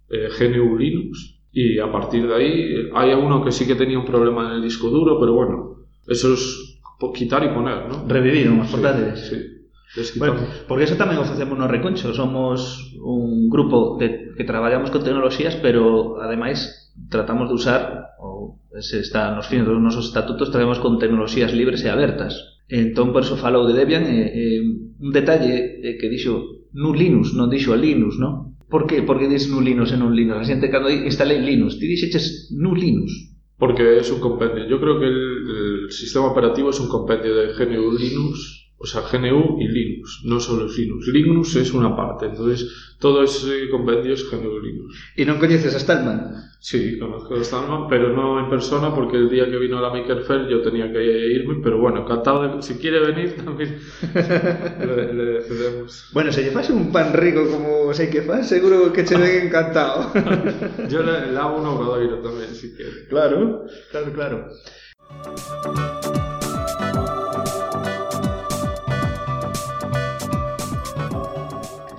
eh, 0.08 0.28
GNU 0.38 0.76
Linux, 0.78 1.40
y 1.52 1.78
a 1.78 1.90
partir 1.92 2.26
de 2.26 2.34
ahí 2.34 2.52
eh, 2.60 2.90
hay 2.94 3.12
uno 3.12 3.44
que 3.44 3.52
sí 3.52 3.66
que 3.66 3.74
tenía 3.74 3.98
un 3.98 4.06
problema 4.06 4.48
en 4.48 4.56
el 4.56 4.62
disco 4.62 4.88
duro, 4.88 5.18
pero 5.20 5.34
bueno, 5.34 5.86
eso 6.06 6.32
es 6.32 6.80
quitar 7.14 7.42
y 7.44 7.48
poner, 7.48 7.88
¿no? 7.88 8.06
Revivir 8.06 8.50
unos 8.50 8.68
sí, 8.68 8.72
portátiles. 8.72 9.20
Sí. 9.28 10.18
Bueno, 10.18 10.36
porque 10.68 10.84
eso 10.84 10.96
tamén 10.96 11.20
o 11.20 11.28
facemos 11.28 11.52
no 11.52 11.68
Reconcho 11.68 12.16
Somos 12.16 12.96
un 12.96 13.52
grupo 13.52 14.00
de, 14.00 14.32
que 14.32 14.48
traballamos 14.48 14.88
con 14.88 15.04
tecnoloxías 15.04 15.60
Pero 15.60 16.16
ademais 16.16 16.82
tratamos 17.12 17.52
de 17.52 17.60
usar 17.60 18.16
ou 18.16 18.56
se 18.80 19.04
está 19.04 19.36
nos 19.36 19.48
fines 19.48 19.68
dos 19.68 19.80
nosos 19.80 20.08
estatutos 20.08 20.48
traemos 20.48 20.80
con 20.80 20.96
tecnoloxías 20.96 21.52
libres 21.52 21.84
e 21.84 21.92
abertas 21.92 22.60
entón 22.68 23.12
por 23.12 23.24
eso 23.24 23.36
falou 23.36 23.64
de 23.68 23.76
Debian 23.76 24.04
e, 24.08 24.32
e 24.32 24.44
un 25.00 25.10
detalle 25.12 25.80
que 25.80 26.08
dixo 26.08 26.61
Nu 26.72 26.92
Linux, 26.92 27.34
non 27.34 27.48
dixo 27.48 27.72
a 27.72 27.76
Linux, 27.76 28.16
non? 28.18 28.56
Por 28.68 28.86
que? 28.88 29.02
Por 29.02 29.18
que 29.18 29.28
dis 29.28 29.48
Nu 29.52 29.60
Linux 29.60 29.92
e 29.92 29.96
non 29.96 30.12
Linux? 30.16 30.38
A 30.40 30.48
xente 30.48 30.72
cando 30.72 30.88
instalei 30.88 31.40
Linux 31.40 31.76
Ti 31.76 31.86
dixeches 31.86 32.48
Nu 32.56 32.72
Linux 32.74 33.12
Porque 33.62 33.98
es 33.98 34.10
un 34.10 34.18
compendio. 34.18 34.66
Yo 34.66 34.80
creo 34.80 34.98
que 34.98 35.06
el, 35.06 35.84
el 35.84 35.90
sistema 35.92 36.26
operativo 36.26 36.70
es 36.70 36.80
un 36.80 36.88
compendio 36.88 37.32
de 37.32 37.52
GNU 37.54 37.92
Linux, 37.96 38.61
O 38.82 38.86
sea, 38.86 39.02
GNU 39.02 39.60
y 39.60 39.68
Linux, 39.68 40.22
no 40.24 40.40
solo 40.40 40.66
es 40.66 40.76
Linux. 40.76 41.06
Linux 41.06 41.54
es 41.54 41.72
una 41.72 41.94
parte, 41.94 42.26
entonces 42.26 42.68
todo 42.98 43.22
ese 43.22 43.70
compendio 43.70 44.12
es 44.14 44.28
GNU 44.28 44.58
y 44.58 44.66
Linux. 44.66 44.96
¿Y 45.16 45.24
no 45.24 45.38
conoces 45.38 45.76
a 45.76 45.78
Stallman? 45.78 46.50
Sí, 46.58 46.98
conozco 46.98 47.36
a 47.36 47.44
Stallman, 47.44 47.86
pero 47.88 48.12
no 48.12 48.40
en 48.40 48.50
persona 48.50 48.92
porque 48.92 49.18
el 49.18 49.30
día 49.30 49.48
que 49.48 49.56
vino 49.56 49.78
a 49.78 49.82
la 49.82 49.90
Maker 49.90 50.22
Fair 50.22 50.48
yo 50.48 50.62
tenía 50.62 50.92
que 50.92 51.00
irme, 51.00 51.60
pero 51.62 51.78
bueno, 51.78 52.02
encantado 52.02 52.56
de... 52.56 52.62
Si 52.62 52.74
quiere 52.74 52.98
venir 52.98 53.36
también 53.44 53.78
le, 54.14 55.12
le 55.14 55.42
cedemos. 55.42 56.10
Bueno, 56.12 56.32
se 56.32 56.42
lle 56.42 56.50
faz 56.50 56.70
un 56.70 56.90
pan 56.90 57.12
rico 57.12 57.46
como 57.46 57.94
sei 57.94 58.10
que 58.10 58.22
faz, 58.22 58.48
seguro 58.48 58.92
que 58.92 59.04
che 59.04 59.14
ven 59.16 59.46
encantado. 59.46 60.10
yo 60.90 61.02
le, 61.06 61.30
le 61.30 61.38
hago 61.38 61.62
un 61.62 61.66
obradoiro 61.66 62.18
tamén, 62.18 62.50
si 62.50 62.74
quiere. 62.74 63.06
claro, 63.06 63.62
claro, 63.90 64.10
claro. 64.10 66.01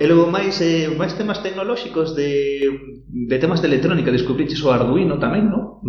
E 0.03 0.07
logo 0.11 0.27
máis, 0.27 0.59
eh, 0.59 0.91
máis 0.91 1.15
temas 1.15 1.39
tecnolóxicos 1.39 2.11
de, 2.11 2.67
de 3.07 3.37
temas 3.39 3.63
de 3.63 3.71
electrónica, 3.71 4.11
descubriches 4.11 4.59
o 4.59 4.67
Arduino 4.75 5.15
tamén, 5.15 5.47
non? 5.47 5.79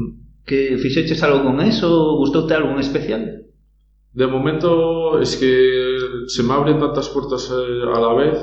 Que 0.46 0.78
fixeches 0.78 1.18
algo 1.26 1.42
con 1.42 1.58
eso, 1.58 2.14
gustoute 2.22 2.54
algo 2.54 2.70
en 2.70 2.78
especial? 2.78 3.50
De 4.14 4.26
momento, 4.30 5.18
es 5.18 5.34
que 5.34 5.50
se 6.30 6.46
me 6.46 6.54
abren 6.54 6.78
tantas 6.78 7.10
puertas 7.10 7.50
eh, 7.50 7.90
a 7.90 7.98
la 7.98 8.14
vez 8.14 8.38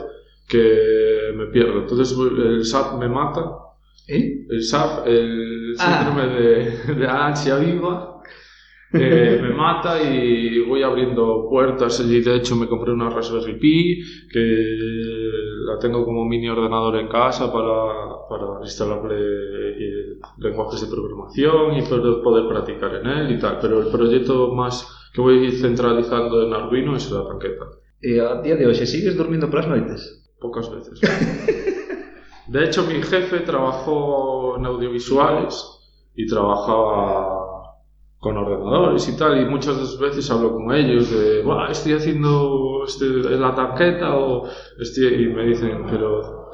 que 0.51 1.31
me 1.39 1.47
pierdo. 1.55 1.87
Entonces 1.87 2.11
el 2.19 2.65
SAP 2.67 2.99
me 2.99 3.07
mata. 3.07 3.71
¿Eh? 4.11 4.43
El 4.51 4.61
SAP, 4.63 5.07
el 5.07 5.75
ah. 5.79 6.03
síndrome 6.03 6.23
ah. 6.27 6.35
de, 6.35 6.95
de 6.99 7.07
ansia 7.07 7.55
viva, 7.55 8.19
eh, 8.93 9.39
me 9.41 9.53
mata 9.53 10.03
y 10.03 10.59
voy 10.59 10.83
abriendo 10.83 11.47
puertas. 11.49 11.99
Y 12.01 12.19
de 12.19 12.35
hecho 12.35 12.55
me 12.55 12.67
compré 12.67 12.91
una 12.91 13.09
Raspberry 13.09 13.57
Pi 13.57 14.03
que 14.29 15.20
la 15.71 15.79
tengo 15.79 16.05
como 16.05 16.25
mini 16.25 16.49
ordenador 16.49 16.97
en 16.97 17.07
casa 17.07 17.51
para, 17.51 18.27
para 18.29 18.61
instalarle 18.61 19.15
eh, 19.15 20.19
lenguajes 20.37 20.81
de 20.81 20.87
programación 20.87 21.77
y 21.77 21.81
poder, 21.83 22.47
practicar 22.47 22.95
en 22.95 23.07
él 23.07 23.31
y 23.31 23.39
tal. 23.39 23.59
Pero 23.61 23.81
el 23.81 23.87
proyecto 23.87 24.53
más 24.53 24.87
que 25.13 25.21
voy 25.21 25.51
centralizando 25.51 26.45
en 26.45 26.53
Arduino 26.53 26.95
es 26.95 27.09
la 27.11 27.27
tanqueta. 27.27 27.65
E 28.01 28.19
a 28.19 28.41
día 28.41 28.55
de 28.55 28.65
hoxe 28.65 28.85
sigues 28.87 29.15
dormindo 29.15 29.49
polas 29.49 29.67
noites? 29.67 30.25
Pocas 30.39 30.71
veces. 30.71 30.99
De 32.47 32.65
hecho, 32.65 32.83
mi 32.83 33.01
jefe 33.01 33.41
trabajó 33.41 34.57
en 34.57 34.65
audiovisuales 34.65 35.53
y 36.15 36.25
trabajaba 36.25 37.40
con 38.21 38.37
ordenadores 38.37 39.09
y 39.09 39.17
tal, 39.17 39.41
y 39.41 39.45
muchas 39.45 39.97
veces 39.99 40.29
hablo 40.31 40.53
con 40.55 40.71
ellos 40.73 41.09
de, 41.11 41.41
"Buah, 41.41 41.71
estoy 41.71 41.93
haciendo 41.93 42.83
este, 42.87 43.05
la 43.45 43.55
tanqueta 43.55 44.15
o 44.15 44.47
estoy, 44.79 45.25
y 45.25 45.27
me 45.33 45.43
dicen, 45.45 45.85
pero 45.89 46.49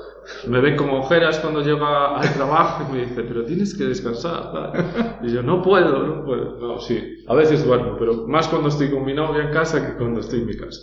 me 0.47 0.59
ven 0.61 0.75
como 0.77 0.99
ojeras 0.99 1.39
cuando 1.39 1.61
llega 1.61 2.17
al 2.19 2.33
trabajo 2.33 2.85
y 2.89 2.93
me 2.93 2.99
dice, 3.05 3.21
pero 3.23 3.43
tienes 3.43 3.75
que 3.77 3.83
descansar. 3.85 4.51
tal". 4.53 5.19
Y 5.23 5.31
yo, 5.33 5.43
no 5.43 5.61
puedo, 5.61 6.03
no 6.07 6.23
puedo. 6.25 6.57
No, 6.59 6.79
sí, 6.79 6.97
a 7.27 7.35
veces 7.35 7.65
duermo, 7.65 7.95
pero 7.99 8.25
más 8.27 8.47
cuando 8.47 8.69
estoy 8.69 8.89
con 8.89 9.03
mi 9.05 9.13
novia 9.13 9.43
en 9.43 9.51
casa 9.51 9.85
que 9.85 9.97
cuando 9.97 10.21
estoy 10.21 10.39
en 10.41 10.47
mi 10.47 10.57
casa. 10.57 10.81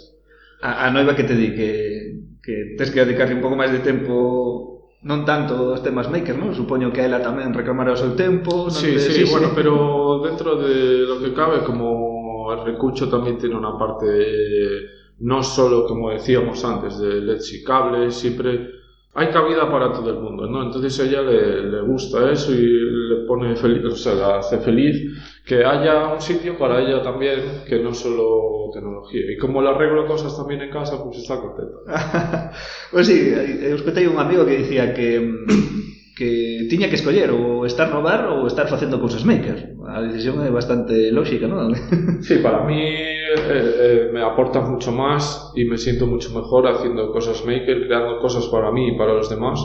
A, 0.62 0.86
a 0.86 0.90
noiva 0.90 1.14
que 1.16 1.24
te 1.24 1.34
di 1.34 1.48
que, 1.54 2.20
que 2.42 2.76
que 2.76 3.04
dedicarle 3.04 3.34
un 3.36 3.42
pouco 3.44 3.56
máis 3.56 3.72
de 3.72 3.80
tempo 3.80 4.73
non 5.04 5.20
tanto 5.28 5.52
aos 5.76 5.82
temas 5.84 6.08
maker, 6.08 6.36
non? 6.40 6.56
Supoño 6.56 6.88
que 6.92 7.00
a 7.04 7.06
ela 7.08 7.20
tamén 7.20 7.52
reclamará 7.52 7.92
o 7.92 8.00
seu 8.00 8.12
tempo 8.16 8.72
non 8.72 8.72
Sí, 8.72 8.96
te- 8.96 9.00
sí, 9.12 9.22
bueno, 9.28 9.52
pero 9.52 10.20
dentro 10.24 10.56
de 10.56 11.04
lo 11.04 11.20
que 11.20 11.30
cabe, 11.36 11.60
como 11.68 12.48
el 12.52 12.60
recucho 12.64 13.08
también 13.08 13.36
tiene 13.38 13.56
una 13.56 13.76
parte, 13.76 14.06
eh, 14.08 14.80
no 15.20 15.42
solo 15.42 15.84
como 15.86 16.10
decíamos 16.10 16.64
antes, 16.64 16.98
de 16.98 17.20
LEDs 17.20 17.52
y 17.52 17.62
cables, 17.62 18.14
siempre 18.16 18.80
hay 19.14 19.28
cabida 19.28 19.70
para 19.70 19.92
todo 19.92 20.10
el 20.10 20.18
mundo, 20.18 20.46
¿no? 20.48 20.62
Entonces 20.64 20.98
a 20.98 21.04
ella 21.04 21.22
le, 21.22 21.70
le 21.70 21.80
gusta 21.82 22.30
eso 22.32 22.52
y 22.52 22.64
le 23.10 23.16
pone 23.26 23.54
feliz, 23.56 23.84
o 23.84 23.96
sea, 23.96 24.14
la 24.14 24.38
hace 24.38 24.58
feliz 24.58 24.96
que 25.44 25.64
haya 25.64 26.14
un 26.14 26.20
sitio 26.20 26.56
para 26.56 26.80
ella 26.80 27.02
también, 27.02 27.64
que 27.68 27.78
no 27.78 27.92
solo 27.92 28.70
tecnología. 28.72 29.20
Y 29.30 29.36
como 29.36 29.60
le 29.60 29.68
arreglo 29.68 30.06
cosas 30.06 30.36
también 30.36 30.62
en 30.62 30.70
casa, 30.70 31.02
pues 31.02 31.18
está 31.18 31.40
contenta. 31.40 32.52
pois 32.90 33.06
sí, 33.08 33.28
eu 33.30 33.76
escutei 33.76 34.08
un 34.08 34.18
amigo 34.18 34.46
que 34.46 34.64
dicía 34.64 34.94
que 34.96 35.20
mm, 35.20 36.16
que 36.16 36.66
tiña 36.70 36.88
que 36.88 36.94
escoller 36.94 37.28
ou 37.34 37.66
estar 37.66 37.90
no 37.90 38.00
bar 38.00 38.30
ou 38.30 38.46
estar 38.46 38.64
facendo 38.70 39.02
cousas 39.02 39.26
maker. 39.26 39.76
A 39.84 40.00
decisión 40.00 40.40
é 40.40 40.50
bastante 40.50 41.10
lógica, 41.10 41.44
non? 41.44 41.74
Sí, 42.26 42.40
para 42.40 42.64
mí 42.64 42.80
eh, 42.80 43.28
eh, 43.36 44.00
me 44.14 44.22
aporta 44.22 44.64
mucho 44.64 44.92
más 44.96 45.52
y 45.58 45.66
me 45.68 45.76
siento 45.76 46.06
mucho 46.06 46.32
mejor 46.32 46.70
haciendo 46.70 47.12
cosas 47.12 47.44
maker, 47.44 47.84
creando 47.84 48.16
cosas 48.22 48.46
para 48.48 48.72
mí 48.72 48.94
y 48.94 48.96
para 48.96 49.12
los 49.12 49.28
demás. 49.28 49.60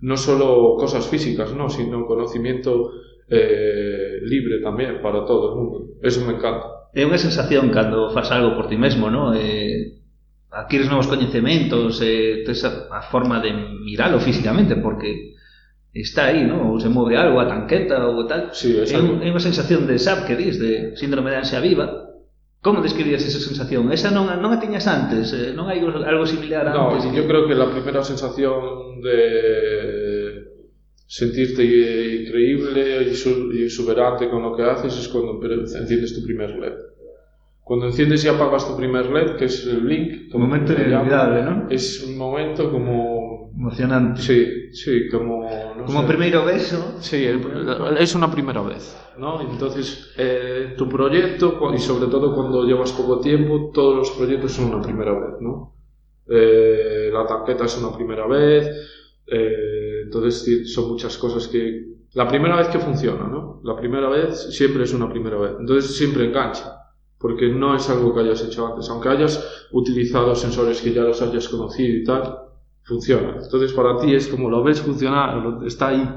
No 0.00 0.16
solo 0.16 0.76
cosas 0.78 1.08
físicas, 1.10 1.52
¿no? 1.52 1.68
sino 1.68 2.06
conocimiento 2.06 2.92
eh, 3.30 4.20
libre 4.24 4.60
tamén 4.64 5.04
para 5.04 5.24
todo 5.28 5.52
o 5.52 5.54
mundo. 5.56 5.76
Eso 6.00 6.24
me 6.24 6.36
encanta. 6.36 6.88
É 6.96 7.04
unha 7.04 7.20
sensación 7.20 7.68
cando 7.68 8.08
fas 8.16 8.32
algo 8.32 8.56
por 8.56 8.66
ti 8.66 8.80
mesmo, 8.80 9.12
non? 9.12 9.36
Eh, 9.36 10.00
adquires 10.50 10.88
novos 10.88 11.06
coñecementos, 11.06 12.00
eh, 12.00 12.42
tes 12.48 12.64
a, 12.64 12.88
a 12.88 13.04
forma 13.04 13.40
de 13.44 13.52
miralo 13.52 14.18
físicamente, 14.18 14.76
porque 14.80 15.36
está 15.92 16.32
aí, 16.32 16.44
non? 16.44 16.72
ou 16.72 16.80
se 16.80 16.88
move 16.88 17.16
algo, 17.16 17.40
a 17.40 17.48
tanqueta 17.48 18.00
ou 18.08 18.24
tal. 18.24 18.52
Sí, 18.56 18.80
é, 18.80 18.96
un, 18.96 19.20
é 19.20 19.28
unha 19.28 19.44
sensación 19.44 19.84
de 19.84 20.00
SAP 20.00 20.24
que 20.24 20.38
dis, 20.38 20.56
de 20.56 20.96
síndrome 20.96 21.28
de 21.28 21.44
ansia 21.44 21.60
viva. 21.60 22.08
Como 22.58 22.82
describías 22.82 23.22
esa 23.22 23.38
sensación? 23.38 23.86
Esa 23.94 24.10
non, 24.10 24.26
non 24.40 24.50
a 24.50 24.58
tiñas 24.58 24.88
antes, 24.88 25.30
eh, 25.36 25.52
non 25.52 25.68
hai 25.68 25.78
algo 25.84 26.24
similar 26.24 26.66
antes? 26.66 27.04
No, 27.06 27.12
yo 27.12 27.24
creo 27.28 27.46
que 27.46 27.54
la 27.54 27.70
primera 27.70 28.00
sensación 28.02 29.04
de 29.04 30.07
sentirte 31.08 31.64
increíble 32.22 33.08
y, 33.10 33.14
su- 33.14 33.50
y 33.52 33.64
exuberante 33.64 34.28
con 34.28 34.42
lo 34.42 34.54
que 34.54 34.62
haces 34.62 34.96
es 34.98 35.08
cuando 35.08 35.40
enciendes 35.44 36.14
tu 36.14 36.22
primer 36.24 36.50
LED. 36.50 36.74
Cuando 37.64 37.86
enciendes 37.86 38.24
y 38.24 38.28
apagas 38.28 38.68
tu 38.68 38.76
primer 38.76 39.06
LED, 39.10 39.36
que 39.36 39.46
es 39.46 39.66
el 39.66 39.80
blink, 39.80 40.34
Un 40.34 40.42
momento 40.42 40.72
inolvidable, 40.72 41.74
es 41.74 42.02
un 42.06 42.16
momento 42.16 42.70
como... 42.70 43.50
Emocionante. 43.58 44.20
Sí, 44.22 44.72
sí, 44.72 45.08
como... 45.10 45.48
no 45.76 45.84
Como 45.86 46.02
sé. 46.02 46.06
primeiro 46.06 46.44
beso. 46.44 46.96
Sí, 47.00 47.26
es 47.98 48.14
una 48.14 48.30
primera 48.30 48.62
vez, 48.62 48.96
¿no? 49.18 49.40
Entonces, 49.40 50.12
eh, 50.16 50.74
tu 50.78 50.88
proyecto, 50.88 51.58
y 51.74 51.78
sobre 51.78 52.06
todo 52.10 52.34
cuando 52.34 52.64
llevas 52.64 52.92
poco 52.92 53.20
tiempo, 53.20 53.70
todos 53.74 53.96
los 53.96 54.10
proyectos 54.12 54.52
son 54.52 54.72
una 54.74 54.82
primera 54.82 55.12
vez, 55.12 55.40
¿no? 55.40 55.74
Eh, 56.30 57.10
la 57.12 57.26
tanqueta 57.26 57.64
es 57.64 57.76
una 57.82 57.94
primera 57.96 58.26
vez, 58.26 58.68
eh, 59.26 59.97
entonces 60.08 60.72
son 60.72 60.88
muchas 60.88 61.16
cosas 61.18 61.46
que... 61.48 61.86
La 62.14 62.26
primera 62.26 62.56
vez 62.56 62.68
que 62.68 62.78
funciona, 62.78 63.28
¿no? 63.28 63.60
La 63.62 63.76
primera 63.76 64.08
vez 64.08 64.48
siempre 64.56 64.84
es 64.84 64.94
una 64.94 65.10
primera 65.10 65.36
vez, 65.36 65.52
entonces 65.60 65.94
siempre 65.94 66.24
engancha, 66.24 66.78
porque 67.18 67.48
no 67.48 67.76
es 67.76 67.88
algo 67.90 68.14
que 68.14 68.20
hayas 68.20 68.42
hecho 68.42 68.66
antes, 68.66 68.88
aunque 68.88 69.10
hayas 69.10 69.66
utilizado 69.70 70.34
sensores 70.34 70.80
que 70.80 70.94
ya 70.94 71.02
los 71.02 71.20
hayas 71.20 71.48
conocido 71.48 71.98
y 71.98 72.04
tal, 72.04 72.36
funciona. 72.82 73.36
Entonces 73.42 73.72
para 73.74 73.98
ti 73.98 74.14
es 74.14 74.26
como 74.28 74.48
lo 74.48 74.62
ves 74.64 74.80
funcionar, 74.80 75.62
está 75.66 75.88
ahí. 75.88 76.08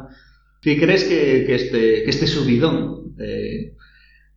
Ti 0.61 0.79
crees 0.79 1.03
que, 1.03 1.43
que, 1.45 1.55
este, 1.55 2.03
que 2.03 2.09
este 2.09 2.27
subidón 2.27 3.13
de, 3.17 3.75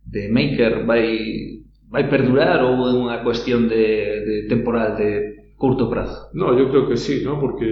de 0.03 0.29
Maker 0.29 0.85
vai, 0.85 1.63
vai 1.87 2.09
perdurar 2.09 2.65
ou 2.67 2.83
é 2.83 2.91
unha 2.91 3.23
cuestión 3.23 3.71
de, 3.71 4.25
de 4.27 4.35
temporal, 4.51 4.99
de 4.99 5.09
curto 5.55 5.87
prazo? 5.87 6.29
No, 6.33 6.51
yo 6.57 6.67
creo 6.67 6.83
que 6.89 6.97
sí, 6.97 7.23
¿no? 7.23 7.39
Porque 7.39 7.63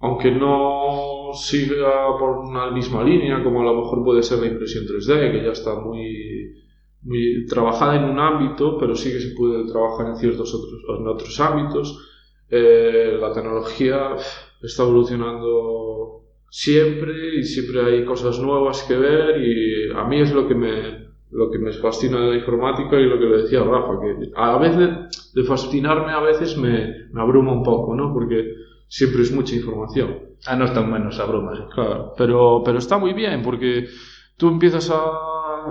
aunque 0.00 0.30
no 0.30 1.30
siga 1.34 2.18
por 2.18 2.38
una 2.38 2.70
misma 2.70 3.04
línea, 3.04 3.42
como 3.44 3.60
a 3.60 3.64
lo 3.64 3.82
mejor 3.82 4.02
puede 4.02 4.22
ser 4.22 4.38
la 4.38 4.46
impresión 4.46 4.84
3D, 4.86 5.32
que 5.32 5.44
ya 5.44 5.52
está 5.52 5.74
muy, 5.78 6.54
muy 7.02 7.46
trabajada 7.46 7.96
en 7.96 8.04
un 8.04 8.18
ámbito, 8.18 8.78
pero 8.78 8.94
sí 8.94 9.12
que 9.12 9.20
se 9.20 9.34
puede 9.36 9.70
trabajar 9.70 10.08
en 10.08 10.16
ciertos 10.16 10.54
otros, 10.54 11.40
ámbitos, 11.40 12.08
eh, 12.48 13.18
la 13.20 13.32
tecnología 13.32 14.16
está 14.62 14.82
evolucionando 14.82 16.22
siempre 16.48 17.38
y 17.38 17.44
siempre 17.44 17.84
hay 17.84 18.04
cosas 18.04 18.40
nuevas 18.40 18.82
que 18.82 18.96
ver 18.96 19.40
y 19.40 19.92
a 19.94 20.04
mí 20.04 20.20
es 20.20 20.32
lo 20.32 20.48
que 20.48 20.54
me 20.54 21.10
lo 21.30 21.48
que 21.48 21.60
me 21.60 21.72
fascina 21.72 22.20
de 22.20 22.30
la 22.30 22.36
informática 22.38 22.98
y 22.98 23.04
lo 23.04 23.16
que 23.16 23.26
le 23.26 23.42
decía 23.42 23.62
Rafa, 23.62 24.00
que 24.00 24.32
a 24.34 24.58
de, 24.58 25.06
de 25.32 25.44
fascinarme 25.46 26.10
a 26.10 26.18
veces 26.18 26.56
me, 26.58 27.06
me 27.12 27.20
abruma 27.20 27.52
un 27.52 27.62
poco, 27.62 27.94
¿no? 27.94 28.12
Porque 28.12 28.52
siempre 28.90 29.22
es 29.22 29.30
mucha 29.32 29.54
información. 29.54 30.08
A 30.46 30.56
nos 30.56 30.72
tan 30.74 30.90
menos 30.90 31.18
abrumas. 31.20 31.58
Claro, 31.74 32.12
pero, 32.18 32.62
pero 32.64 32.78
está 32.78 32.98
muy 32.98 33.12
bien 33.14 33.42
porque 33.42 33.86
tú 34.36 34.48
empiezas 34.48 34.90
a 34.90 35.00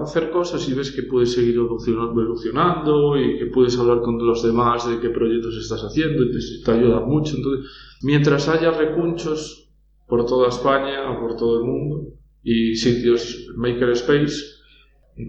hacer 0.04 0.30
cosas 0.30 0.68
y 0.70 0.74
ves 0.74 0.92
que 0.92 1.04
puedes 1.04 1.34
seguir 1.34 1.56
evoluciona- 1.58 2.10
evolucionando 2.12 3.18
y 3.20 3.38
que 3.40 3.48
puedes 3.48 3.78
hablar 3.78 4.02
con 4.02 4.18
los 4.26 4.42
demás 4.44 4.88
de 4.90 5.00
qué 5.00 5.10
proyectos 5.10 5.56
estás 5.58 5.82
haciendo 5.84 6.24
y 6.24 6.32
te, 6.32 6.38
te 6.64 6.72
ayuda 6.72 7.00
mucho. 7.02 7.36
Entonces, 7.36 7.66
mientras 8.04 8.48
haya 8.48 8.72
recunchos 8.72 9.70
por 10.08 10.26
toda 10.26 10.48
España 10.50 11.12
o 11.12 11.20
por 11.20 11.36
todo 11.36 11.60
el 11.60 11.66
mundo 11.66 12.14
y 12.44 12.76
sitios 12.76 13.48
makerspace, 13.58 14.36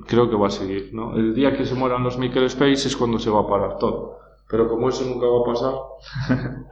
creo 0.07 0.31
que 0.31 0.37
va 0.37 0.47
a 0.49 0.51
seguir, 0.51 0.91
¿no? 0.93 1.17
El 1.17 1.35
día 1.35 1.57
que 1.57 1.65
se 1.67 1.75
mueran 1.75 2.05
los 2.05 2.19
makerspace 2.19 2.89
es 2.89 2.97
cuando 2.97 3.19
se 3.19 3.31
va 3.31 3.41
a 3.41 3.49
parar 3.49 3.79
todo. 3.79 4.19
Pero 4.51 4.69
como 4.69 4.89
eso 4.91 5.05
nunca 5.07 5.27
va 5.27 5.41
a 5.41 5.45
pasar... 5.45 5.75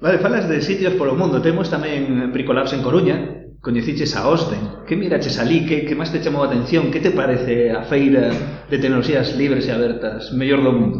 Vale, 0.00 0.18
falas 0.18 0.48
de 0.48 0.62
sitios 0.62 0.94
polo 0.94 1.18
mundo. 1.18 1.42
Temos 1.42 1.66
tamén 1.74 2.30
Bricolabs 2.30 2.70
en 2.70 2.86
Coruña, 2.86 3.50
coñeciches 3.58 4.14
a 4.14 4.30
Osden. 4.30 4.86
Que 4.86 4.94
miraches 4.94 5.42
ali? 5.42 5.66
Que, 5.66 5.82
que 5.82 5.98
máis 5.98 6.14
te 6.14 6.22
chamou 6.22 6.46
a 6.46 6.48
atención? 6.48 6.94
Que 6.94 7.02
te 7.02 7.10
parece 7.10 7.74
a 7.74 7.82
feira 7.82 8.30
de 8.70 8.78
tecnoloxías 8.78 9.34
libres 9.34 9.66
e 9.66 9.74
abertas 9.74 10.30
mellor 10.30 10.62
do 10.62 10.70
mundo? 10.70 10.98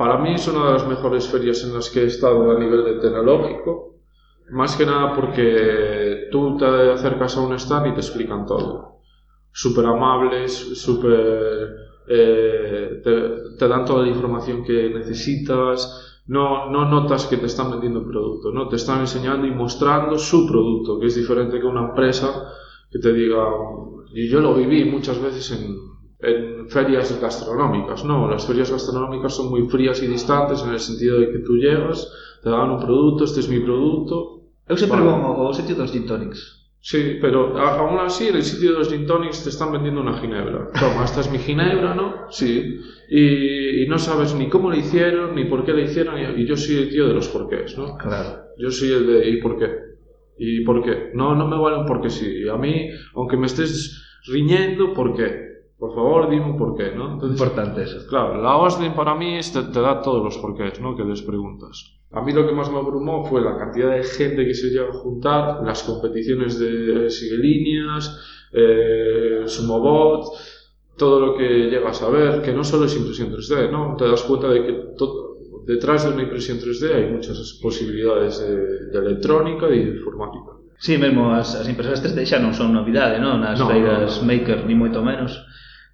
Para 0.00 0.16
mí 0.24 0.32
es 0.32 0.48
una 0.48 0.64
de 0.64 0.72
las 0.80 0.88
mejores 0.88 1.28
ferias 1.28 1.60
en 1.60 1.76
las 1.76 1.92
que 1.92 2.00
he 2.00 2.08
estado 2.08 2.48
a 2.48 2.56
nivel 2.56 2.88
de 2.88 2.94
tecnológico, 3.04 4.00
más 4.48 4.80
que 4.80 4.88
nada 4.88 5.12
porque 5.12 6.32
tú 6.32 6.56
te 6.56 6.64
acercas 6.96 7.36
a 7.36 7.44
un 7.44 7.52
stand 7.52 7.92
y 7.92 7.92
te 7.92 8.00
explican 8.00 8.46
todo. 8.48 9.04
Súper 9.52 9.84
amables, 9.84 10.56
súper... 10.80 11.84
Eh, 12.08 13.02
te, 13.04 13.12
te 13.58 13.68
dan 13.68 13.84
toda 13.84 14.04
la 14.04 14.08
información 14.08 14.64
que 14.64 14.88
necesitas, 14.88 16.07
no, 16.28 16.70
no 16.70 16.88
notas 16.88 17.26
que 17.26 17.38
te 17.38 17.46
están 17.46 17.70
vendiendo 17.70 18.06
producto, 18.06 18.52
¿no? 18.52 18.68
te 18.68 18.76
están 18.76 19.00
enseñando 19.00 19.46
y 19.46 19.50
mostrando 19.50 20.18
su 20.18 20.46
producto, 20.46 20.98
que 20.98 21.06
es 21.06 21.16
diferente 21.16 21.58
que 21.58 21.66
una 21.66 21.88
empresa 21.88 22.52
que 22.90 22.98
te 22.98 23.12
diga, 23.12 23.44
y 24.12 24.28
yo 24.28 24.40
lo 24.40 24.54
viví 24.54 24.84
muchas 24.84 25.20
veces 25.20 25.50
en, 25.52 25.76
en 26.20 26.68
ferias 26.68 27.18
gastronómicas, 27.20 28.04
¿no? 28.04 28.28
Las 28.28 28.46
ferias 28.46 28.70
gastronómicas 28.70 29.34
son 29.34 29.50
muy 29.50 29.68
frías 29.68 30.02
y 30.02 30.06
distantes 30.06 30.62
en 30.62 30.70
el 30.70 30.80
sentido 30.80 31.18
de 31.18 31.30
que 31.30 31.38
tú 31.40 31.56
llegas, 31.56 32.10
te 32.42 32.50
dan 32.50 32.70
un 32.70 32.80
producto, 32.80 33.24
este 33.24 33.40
es 33.40 33.48
mi 33.48 33.60
producto. 33.60 34.38
Eu 34.68 34.76
sempre 34.76 35.00
vale. 35.00 35.16
vou 35.22 35.46
ao 35.46 35.54
sitio 35.54 35.74
dos 35.74 35.90
gin 35.90 36.04
tonics. 36.04 36.57
Sí, 36.80 37.18
pero 37.20 37.58
aún 37.58 37.98
así 37.98 38.28
en 38.28 38.36
el 38.36 38.42
sitio 38.42 38.72
de 38.72 38.78
los 38.78 38.88
gin 38.88 39.06
tonics 39.06 39.42
te 39.42 39.50
están 39.50 39.72
vendiendo 39.72 40.00
una 40.00 40.18
ginebra. 40.18 40.70
Toma, 40.78 41.04
esta 41.04 41.20
es 41.20 41.30
mi 41.30 41.38
ginebra, 41.38 41.94
¿no? 41.94 42.30
Sí. 42.30 42.80
Y, 43.10 43.82
y 43.82 43.88
no 43.88 43.98
sabes 43.98 44.34
ni 44.34 44.48
cómo 44.48 44.70
le 44.70 44.78
hicieron, 44.78 45.34
ni 45.34 45.44
por 45.44 45.64
qué 45.64 45.72
le 45.72 45.82
hicieron, 45.82 46.18
y, 46.18 46.42
y 46.42 46.46
yo 46.46 46.56
soy 46.56 46.76
el 46.76 46.88
tío 46.90 47.08
de 47.08 47.14
los 47.14 47.28
porqués, 47.28 47.76
¿no? 47.76 47.96
Claro. 47.96 48.42
Yo 48.58 48.70
soy 48.70 48.92
el 48.92 49.06
de 49.06 49.28
¿y 49.28 49.36
por 49.40 49.58
qué? 49.58 49.70
¿Y 50.38 50.60
por 50.64 50.82
qué? 50.84 51.10
No, 51.14 51.34
no 51.34 51.48
me 51.48 51.58
valen 51.58 51.84
porque 51.84 52.10
sí. 52.10 52.48
A 52.48 52.56
mí, 52.56 52.88
aunque 53.14 53.36
me 53.36 53.46
estés 53.46 54.20
riñendo, 54.26 54.94
¿por 54.94 55.16
qué? 55.16 55.47
por 55.78 55.94
favor, 55.94 56.28
dime 56.28 56.54
por 56.58 56.76
qué, 56.76 56.92
¿no? 56.92 57.12
Entonces, 57.12 57.40
Importante 57.40 57.82
eso. 57.84 58.06
Claro, 58.08 58.42
la 58.42 58.56
OSDIN 58.56 58.94
para 58.94 59.14
mí 59.14 59.38
te, 59.40 59.62
te, 59.62 59.80
da 59.80 60.02
todos 60.02 60.24
los 60.24 60.36
porqués, 60.38 60.80
¿no? 60.80 60.96
Que 60.96 61.04
les 61.04 61.22
preguntas. 61.22 61.94
A 62.10 62.20
mí 62.22 62.32
lo 62.32 62.46
que 62.46 62.52
más 62.52 62.70
me 62.70 62.78
abrumó 62.78 63.24
fue 63.24 63.40
la 63.42 63.56
cantidad 63.56 63.90
de 63.90 64.02
gente 64.02 64.44
que 64.44 64.54
se 64.54 64.70
llegó 64.70 64.88
a 64.88 65.00
juntar, 65.00 65.62
las 65.64 65.84
competiciones 65.84 66.58
de 66.58 67.08
sigue 67.10 67.36
líneas, 67.36 68.18
eh, 68.52 69.42
sumobot, 69.46 70.24
todo 70.96 71.20
lo 71.20 71.36
que 71.36 71.70
llegas 71.70 72.02
a 72.02 72.10
ver, 72.10 72.42
que 72.42 72.52
no 72.52 72.64
solo 72.64 72.86
es 72.86 72.96
impresión 72.96 73.30
3D, 73.30 73.70
¿no? 73.70 73.94
Te 73.96 74.08
das 74.08 74.22
cuenta 74.22 74.48
de 74.48 74.66
que 74.66 74.72
todo, 74.96 75.36
detrás 75.64 76.04
de 76.04 76.14
una 76.14 76.22
impresión 76.24 76.58
3D 76.58 76.92
hay 76.92 77.12
muchas 77.12 77.58
posibilidades 77.62 78.40
de, 78.40 78.90
de 78.90 78.98
electrónica 78.98 79.68
y 79.68 79.84
de 79.84 79.96
informática. 79.96 80.58
Sí, 80.78 80.96
mesmo 80.96 81.34
as, 81.34 81.54
as 81.54 81.68
impresoras 81.68 82.02
3D 82.02 82.26
xa 82.26 82.38
non 82.38 82.54
son 82.54 82.74
novidade, 82.74 83.18
non? 83.18 83.42
Nas 83.42 83.58
no, 83.58 83.66
feiras 83.66 84.18
no, 84.18 84.22
no. 84.22 84.26
maker, 84.26 84.62
ni 84.66 84.74
moito 84.74 85.02
menos. 85.02 85.34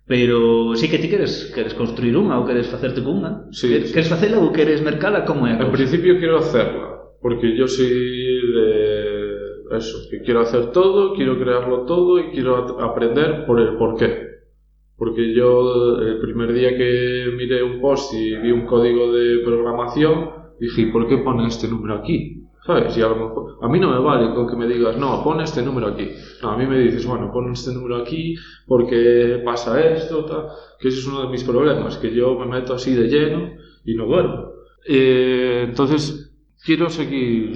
Pero 0.06 0.74
sí 0.76 0.90
que 0.90 0.98
ti 0.98 1.08
queres, 1.08 1.50
queres 1.54 1.72
construir 1.72 2.12
unha 2.12 2.36
ou 2.36 2.44
queres 2.44 2.68
facerte 2.68 3.00
con 3.00 3.24
unha. 3.24 3.48
Sí, 3.56 3.72
queres, 3.72 3.88
sí. 3.88 3.94
queres 3.96 4.12
facela 4.12 4.36
ou 4.36 4.52
queres 4.52 4.84
mercala 4.84 5.24
como 5.24 5.48
é? 5.48 5.56
En 5.56 5.72
principio 5.72 6.20
quero 6.20 6.44
hacerla, 6.44 7.08
porque 7.24 7.56
yo 7.56 7.64
soy 7.64 7.88
de 7.88 8.68
eso, 9.72 9.96
que 10.10 10.20
quiero 10.20 10.40
hacer 10.40 10.72
todo, 10.72 11.14
quiero 11.14 11.40
crearlo 11.40 11.84
todo 11.88 12.18
y 12.20 12.30
quiero 12.36 12.80
aprender 12.84 13.46
por 13.46 13.60
el 13.60 13.76
por 13.76 13.96
qué. 13.96 14.44
Porque 14.96 15.34
yo 15.34 15.98
el 15.98 16.20
primer 16.20 16.52
día 16.52 16.76
que 16.76 17.32
miré 17.34 17.62
un 17.62 17.80
post 17.80 18.12
y 18.14 18.36
vi 18.36 18.52
un 18.52 18.66
código 18.66 19.12
de 19.12 19.40
programación, 19.40 20.30
dije, 20.60 20.92
¿por 20.92 21.08
qué 21.08 21.18
pone 21.18 21.48
este 21.48 21.66
número 21.66 21.94
aquí? 21.96 22.44
¿Sabes? 22.66 22.96
Y 22.96 23.02
a 23.02 23.08
lo 23.08 23.16
mejor, 23.16 23.58
a 23.60 23.68
mí 23.68 23.78
no 23.78 23.90
me 23.90 23.98
vale 23.98 24.34
con 24.34 24.48
que 24.48 24.56
me 24.56 24.66
digas, 24.66 24.96
no, 24.96 25.22
pon 25.22 25.40
este 25.40 25.62
número 25.62 25.88
aquí. 25.88 26.10
No, 26.42 26.52
a 26.52 26.56
mí 26.56 26.66
me 26.66 26.78
dices, 26.78 27.04
bueno, 27.06 27.30
pon 27.30 27.52
este 27.52 27.72
número 27.72 27.96
aquí 27.96 28.34
porque 28.66 29.42
pasa 29.44 29.80
esto, 29.80 30.24
tal. 30.24 30.46
Que 30.78 30.88
ese 30.88 31.00
es 31.00 31.06
uno 31.06 31.22
de 31.22 31.28
mis 31.28 31.44
problemas, 31.44 31.98
que 31.98 32.14
yo 32.14 32.38
me 32.38 32.46
meto 32.46 32.74
así 32.74 32.94
de 32.94 33.08
lleno 33.08 33.50
y 33.84 33.94
no 33.94 34.06
duermo. 34.06 34.52
Eh, 34.86 35.64
entonces, 35.68 36.32
quiero 36.64 36.88
seguir 36.88 37.52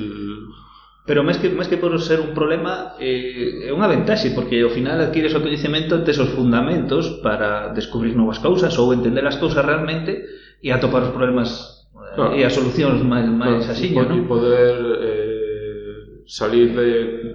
pero 1.08 1.24
máis 1.24 1.40
que, 1.40 1.48
máis 1.48 1.72
que 1.72 1.80
por 1.80 1.96
ser 2.04 2.20
un 2.20 2.36
problema 2.36 2.92
eh, 3.00 3.64
é 3.64 3.72
unha 3.72 3.88
ventaxe 3.88 4.36
porque 4.36 4.60
ao 4.60 4.68
final 4.68 5.00
adquires 5.00 5.32
o 5.32 5.40
coñecemento 5.40 6.04
tes 6.04 6.20
os 6.20 6.36
fundamentos 6.36 7.24
para 7.24 7.72
descubrir 7.72 8.12
novas 8.12 8.36
cousas 8.44 8.76
ou 8.76 8.92
entender 8.92 9.24
as 9.24 9.40
cousas 9.40 9.64
realmente 9.64 10.20
e 10.60 10.68
atopar 10.68 11.08
os 11.08 11.16
problemas 11.16 11.77
claro. 12.18 12.34
e 12.34 12.42
as 12.42 12.52
solucións 12.52 12.98
máis, 13.06 13.30
máis 13.30 13.62
claro, 13.62 13.72
asiño, 13.72 14.02
non? 14.02 14.26
poder 14.26 14.74
eh, 14.98 16.26
salir 16.26 16.74
de 16.74 16.88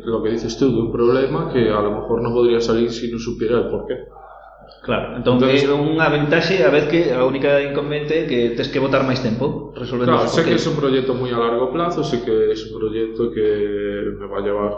lo 0.03 0.19
que 0.19 0.35
dices 0.35 0.59
tú, 0.59 0.69
dun 0.69 0.91
problema 0.91 1.47
que 1.47 1.71
a 1.71 1.79
lo 1.79 2.03
mejor 2.03 2.19
non 2.19 2.35
podría 2.35 2.59
salir 2.59 2.91
se 2.91 3.07
si 3.07 3.15
non 3.15 3.23
supiera 3.23 3.63
el 3.63 3.71
porqué. 3.71 4.11
Claro, 4.83 5.15
entón, 5.15 5.39
é 5.47 5.55
unha 5.71 6.11
ventaxe 6.11 6.59
a 6.59 6.67
vez 6.67 6.91
que 6.91 7.15
a 7.15 7.23
única 7.23 7.63
inconveniente 7.63 8.13
é 8.19 8.27
que 8.27 8.39
tes 8.51 8.67
que 8.67 8.83
botar 8.83 9.07
máis 9.07 9.23
tempo 9.23 9.71
resolvendo 9.71 10.11
Claro, 10.11 10.27
sei 10.27 10.43
que 10.43 10.59
é 10.59 10.59
un 10.59 10.75
proxecto 10.75 11.15
moi 11.15 11.31
a 11.31 11.39
largo 11.39 11.71
plazo, 11.71 12.03
sé 12.03 12.19
que 12.19 12.51
é 12.51 12.51
un 12.51 12.71
proxecto 12.75 13.31
que 13.31 13.47
me 14.19 14.27
va 14.27 14.43
a 14.43 14.45
llevar 14.45 14.71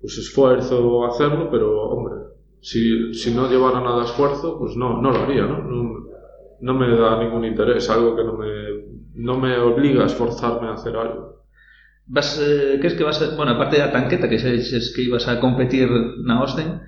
pues, 0.00 0.18
esfuerzo 0.18 1.04
hacerlo, 1.06 1.48
pero, 1.50 1.80
hombre, 1.92 2.14
si, 2.60 3.14
si 3.14 3.32
no 3.32 3.48
llevara 3.48 3.80
nada 3.80 4.04
esfuerzo, 4.04 4.58
pues 4.58 4.76
no, 4.76 5.00
no 5.00 5.10
lo 5.10 5.18
haría, 5.20 5.44
¿no? 5.44 5.62
No, 5.62 6.06
no 6.60 6.74
me 6.74 6.88
da 6.96 7.22
ningún 7.22 7.44
interés, 7.44 7.88
algo 7.88 8.16
que 8.16 8.24
no 8.24 8.34
me 8.34 8.48
no 9.14 9.38
me 9.38 9.56
obliga 9.58 10.02
a 10.02 10.06
esforzarme 10.06 10.68
a 10.68 10.74
hacer 10.74 10.96
algo. 10.96 11.44
Vas, 12.06 12.38
eh, 12.42 12.76
crees 12.78 12.94
que 12.94 13.04
vas 13.04 13.22
a, 13.22 13.34
bueno, 13.36 13.52
aparte 13.52 13.78
da 13.78 13.90
tanqueta 13.90 14.28
que 14.28 14.36
es 14.36 14.92
que 14.94 15.02
ibas 15.02 15.26
a 15.26 15.40
competir 15.40 15.88
na 16.22 16.40
Austin, 16.40 16.80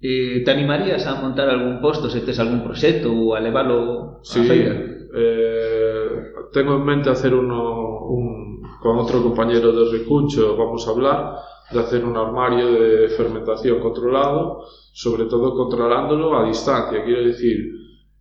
eh, 0.00 0.42
te 0.44 0.50
animarías 0.50 1.06
a 1.06 1.20
montar 1.20 1.48
algún 1.48 1.80
posto 1.80 2.08
se 2.08 2.20
tes 2.20 2.38
algún 2.38 2.62
proxecto 2.62 3.10
ou 3.10 3.34
a 3.34 3.40
leválo 3.42 4.22
sí, 4.22 4.38
a 4.38 4.44
feira? 4.46 4.72
Eh, 5.10 6.08
tengo 6.54 6.78
en 6.78 6.84
mente 6.84 7.10
hacer 7.10 7.34
uno 7.34 8.06
un, 8.06 8.62
con 8.78 8.98
otro 8.98 9.22
compañero 9.22 9.72
de 9.72 9.90
Recuncho, 9.90 10.56
vamos 10.56 10.86
a 10.86 10.90
hablar 10.90 11.34
de 11.72 11.80
hacer 11.80 12.04
un 12.04 12.16
armario 12.16 12.72
de 12.72 13.08
fermentación 13.08 13.80
controlado, 13.80 14.62
sobre 14.92 15.24
todo 15.24 15.54
controlándolo 15.54 16.38
a 16.38 16.46
distancia, 16.46 17.04
quiero 17.04 17.26
decir, 17.26 17.58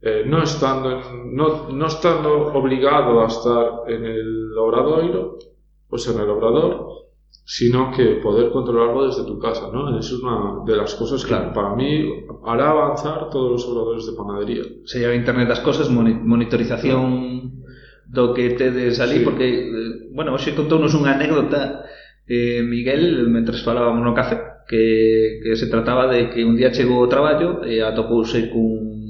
eh, 0.02 0.24
non, 0.26 0.46
estando 0.46 0.94
en, 0.94 1.34
non, 1.34 1.74
non 1.74 1.90
estando 1.90 2.54
obrigado 2.54 3.22
a 3.22 3.28
estar 3.28 3.90
en 3.90 4.06
el 4.06 4.54
obradoiro, 4.54 5.42
pois 5.90 6.06
pues 6.06 6.14
en 6.14 6.22
el 6.22 6.30
obrador, 6.30 7.08
sino 7.44 7.92
que 7.92 8.20
poder 8.22 8.52
controlarlo 8.52 9.08
desde 9.08 9.24
tu 9.24 9.40
casa, 9.40 9.70
¿no? 9.72 9.98
Es 9.98 10.12
una 10.12 10.64
de 10.66 10.76
las 10.76 10.96
cosas 10.96 11.24
que 11.24 11.30
claro. 11.30 11.54
para 11.54 11.76
mí 11.76 12.28
hará 12.46 12.72
avanzar 12.72 13.30
todos 13.30 13.52
los 13.52 13.66
obradores 13.66 14.06
de 14.06 14.14
panadería. 14.14 14.64
Se 14.86 15.00
llama 15.00 15.16
Internet 15.16 15.48
das 15.48 15.62
Cosas, 15.62 15.90
monitorización 15.90 17.64
do 18.08 18.34
que 18.34 18.52
tedes 18.52 19.00
ali, 19.00 19.20
sí. 19.20 19.24
porque, 19.24 19.48
eh, 19.48 20.10
bueno, 20.12 20.32
hoxe 20.32 20.56
contounos 20.56 20.96
unha 20.96 21.16
anécdota 21.16 21.84
eh, 22.28 22.64
Miguel, 22.64 23.28
mentres 23.28 23.64
falábamos 23.64 24.04
no 24.04 24.16
café, 24.16 24.64
que, 24.68 25.40
que 25.44 25.56
se 25.56 25.68
trataba 25.68 26.08
de 26.08 26.30
que 26.32 26.44
un 26.44 26.56
día 26.56 26.72
chegou 26.72 27.04
ao 27.04 27.12
traballo 27.12 27.64
e 27.64 27.80
atopouse 27.80 28.52
cun 28.52 29.07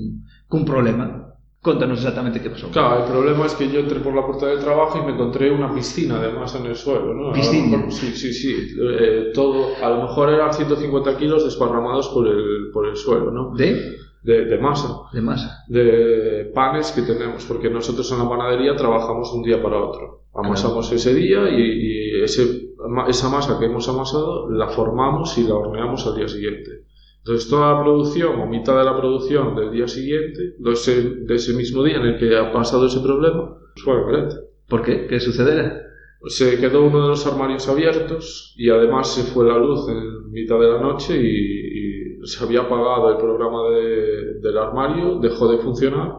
cun 0.48 0.66
problema. 0.66 1.28
Contanos 1.62 1.98
exactamente 1.98 2.40
qué 2.40 2.50
pasó. 2.50 2.70
Claro, 2.70 3.04
el 3.04 3.12
problema 3.12 3.46
es 3.46 3.54
que 3.56 3.68
yo 3.70 3.80
entré 3.80 4.00
por 4.00 4.16
la 4.16 4.26
puerta 4.26 4.46
del 4.46 4.60
trabajo 4.60 5.00
y 5.00 5.06
me 5.06 5.14
encontré 5.14 5.52
una 5.52 5.74
piscina 5.74 6.18
además 6.18 6.56
en 6.56 6.68
el 6.68 6.76
suelo, 6.76 7.14
¿no? 7.14 7.34
¿Piscina? 7.34 7.78
Mejor, 7.78 7.92
sí, 7.92 8.14
sí, 8.16 8.32
sí. 8.32 8.76
Eh, 8.80 9.32
todo, 9.34 9.70
a 9.84 9.90
lo 9.90 10.04
mejor 10.04 10.30
eran 10.30 10.54
150 10.54 11.18
kilos 11.18 11.44
desparramados 11.44 12.10
por 12.10 12.28
el, 12.28 12.70
por 12.72 12.88
el 12.88 12.96
suelo, 12.96 13.32
¿no? 13.32 13.54
¿De? 13.56 13.98
De, 14.22 14.46
de, 14.46 14.58
masa. 14.60 14.94
De 15.12 15.22
masa. 15.22 15.66
De 15.68 16.52
panes 16.54 16.92
que 16.92 17.02
tenemos, 17.02 17.44
porque 17.46 17.70
nosotros 17.70 18.10
en 18.12 18.20
la 18.20 18.30
panadería 18.30 18.76
trabajamos 18.76 19.32
de 19.32 19.38
un 19.38 19.44
día 19.44 19.62
para 19.62 19.78
otro. 19.78 20.22
Amasamos 20.34 20.88
claro. 20.88 20.96
ese 20.96 21.14
día 21.16 21.50
y, 21.50 21.62
y 21.62 22.24
ese, 22.24 22.70
esa 23.08 23.30
masa 23.30 23.60
que 23.60 23.66
hemos 23.66 23.90
amasado 23.90 24.50
la 24.50 24.70
formamos 24.70 25.38
y 25.38 25.44
la 25.44 25.56
horneamos 25.56 26.06
al 26.06 26.16
día 26.16 26.28
siguiente. 26.28 26.87
Entonces 27.28 27.50
toda 27.50 27.74
la 27.74 27.84
producción 27.84 28.40
o 28.40 28.46
mitad 28.46 28.78
de 28.78 28.86
la 28.86 28.96
producción 28.96 29.54
del 29.54 29.70
día 29.70 29.86
siguiente, 29.86 30.56
de 30.58 30.72
ese, 30.72 31.02
de 31.02 31.36
ese 31.36 31.54
mismo 31.54 31.84
día 31.84 31.98
en 31.98 32.06
el 32.06 32.18
que 32.18 32.38
ha 32.38 32.54
pasado 32.54 32.86
ese 32.86 33.02
problema, 33.02 33.54
fue 33.84 33.98
diferente. 33.98 34.36
¿Por 34.70 34.82
qué? 34.82 35.08
¿Qué 35.08 35.20
sucederá? 35.20 35.78
Pues 36.22 36.38
se 36.38 36.58
quedó 36.58 36.86
uno 36.86 37.02
de 37.02 37.10
los 37.10 37.28
armarios 37.28 37.68
abiertos 37.68 38.54
y 38.56 38.70
además 38.70 39.13
se 39.13 39.24
fue 39.24 39.46
la 39.46 39.58
luz 39.58 39.90
en 39.90 40.32
mitad 40.32 40.58
de 40.58 40.72
la 40.72 40.80
noche 40.80 41.18
y, 41.22 42.22
y 42.22 42.26
se 42.26 42.42
había 42.46 42.62
apagado 42.62 43.12
el 43.12 43.18
programa 43.18 43.72
de, 43.72 44.40
del 44.40 44.58
armario, 44.58 45.20
dejó 45.20 45.52
de 45.52 45.58
funcionar 45.58 46.13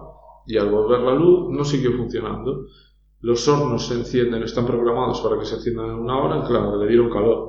y 0.46 0.58
al 0.58 0.68
volver 0.68 1.00
la 1.00 1.14
luz 1.14 1.48
no 1.48 1.64
siguió 1.64 1.92
funcionando. 1.92 2.66
Los 3.22 3.48
hornos 3.48 3.86
se 3.86 3.94
encienden, 3.94 4.42
están 4.42 4.66
programados 4.66 5.22
para 5.22 5.38
que 5.38 5.46
se 5.46 5.54
enciendan 5.54 5.86
en 5.86 5.94
una 6.00 6.18
hora, 6.18 6.46
claro, 6.46 6.76
le 6.76 6.86
dieron 6.86 7.08
calor 7.08 7.47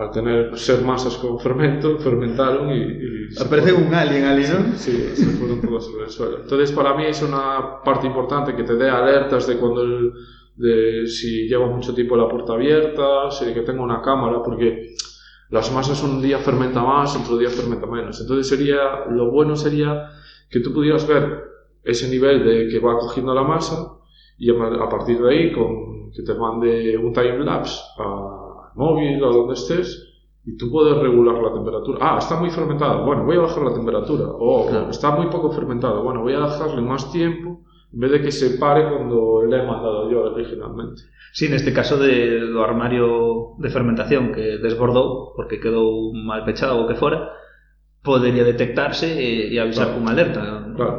al 0.00 0.10
tener 0.10 0.58
ser 0.58 0.82
masas 0.82 1.16
con 1.16 1.38
fermento, 1.38 1.98
fermentaron 1.98 2.70
y... 2.70 2.82
y 2.82 3.42
Aparece 3.42 3.72
un 3.72 3.92
alien 3.94 4.24
ali, 4.24 4.42
¿no? 4.42 4.76
Sí, 4.76 5.10
se 5.14 5.26
fueron 5.26 5.60
todos 5.60 5.86
sobre 5.86 6.04
el 6.04 6.10
suelo. 6.10 6.38
Entonces, 6.42 6.72
para 6.72 6.94
mí 6.94 7.04
es 7.06 7.22
una 7.22 7.82
parte 7.84 8.06
importante 8.06 8.56
que 8.56 8.64
te 8.64 8.74
dé 8.74 8.88
alertas 8.88 9.46
de 9.46 9.56
cuando 9.58 9.82
el, 9.82 10.12
de 10.56 11.06
si 11.06 11.48
lleva 11.48 11.66
mucho 11.66 11.94
tiempo 11.94 12.16
la 12.16 12.28
puerta 12.28 12.54
abierta, 12.54 13.30
si 13.30 13.52
que 13.52 13.60
tenga 13.60 13.82
una 13.82 14.02
cámara, 14.02 14.42
porque 14.42 14.94
las 15.50 15.72
masas 15.72 16.02
un 16.02 16.22
día 16.22 16.38
fermenta 16.38 16.82
más, 16.82 17.16
otro 17.16 17.36
día 17.36 17.50
fermenta 17.50 17.86
menos. 17.86 18.20
Entonces 18.20 18.48
sería, 18.48 19.06
lo 19.10 19.30
bueno 19.30 19.56
sería 19.56 20.10
que 20.48 20.60
tú 20.60 20.72
pudieras 20.72 21.06
ver 21.06 21.44
ese 21.82 22.08
nivel 22.08 22.44
de 22.44 22.68
que 22.68 22.78
va 22.78 22.98
cogiendo 22.98 23.34
la 23.34 23.42
masa 23.42 23.96
y 24.38 24.50
a 24.50 24.88
partir 24.88 25.20
de 25.20 25.30
ahí 25.30 25.52
con 25.52 26.10
que 26.12 26.22
te 26.22 26.34
mande 26.34 26.96
un 26.96 27.12
time 27.12 27.38
lapse 27.44 27.80
al 27.98 28.39
móvil 28.74 29.22
o 29.22 29.32
donde 29.32 29.54
estés 29.54 30.06
y 30.44 30.56
tú 30.56 30.70
puedes 30.70 30.96
regular 30.96 31.36
la 31.42 31.52
temperatura. 31.52 31.98
Ah, 32.00 32.16
está 32.18 32.36
muy 32.40 32.50
fermentada. 32.50 33.02
Bueno, 33.02 33.24
voy 33.24 33.36
a 33.36 33.40
bajar 33.40 33.62
la 33.62 33.74
temperatura. 33.74 34.26
O 34.38 34.68
está 34.88 35.10
muy 35.10 35.26
poco 35.26 35.50
fermentada. 35.52 36.00
Bueno, 36.00 36.22
voy 36.22 36.32
a 36.34 36.40
dejarle 36.40 36.80
más 36.80 37.12
tiempo 37.12 37.60
en 37.92 38.00
vez 38.00 38.10
de 38.12 38.22
que 38.22 38.32
se 38.32 38.58
pare 38.58 38.88
cuando 38.88 39.42
le 39.44 39.56
he 39.56 39.66
mandado 39.66 40.10
yo 40.10 40.22
originalmente. 40.32 41.02
Sí, 41.32 41.48
neste 41.48 41.72
caso 41.72 41.96
de, 41.96 42.40
do 42.50 42.62
armario 42.62 43.54
de 43.58 43.70
fermentación 43.70 44.34
que 44.34 44.58
desbordou 44.58 45.30
porque 45.38 45.62
quedou 45.62 46.10
mal 46.10 46.42
pechado 46.42 46.82
ou 46.82 46.90
que 46.90 46.98
fora, 46.98 47.30
podería 48.02 48.42
detectarse 48.42 49.06
e, 49.06 49.54
e 49.54 49.56
avisar 49.62 49.94
claro. 49.94 50.02
cunha 50.02 50.10
alerta. 50.10 50.42
Claro. 50.74 50.96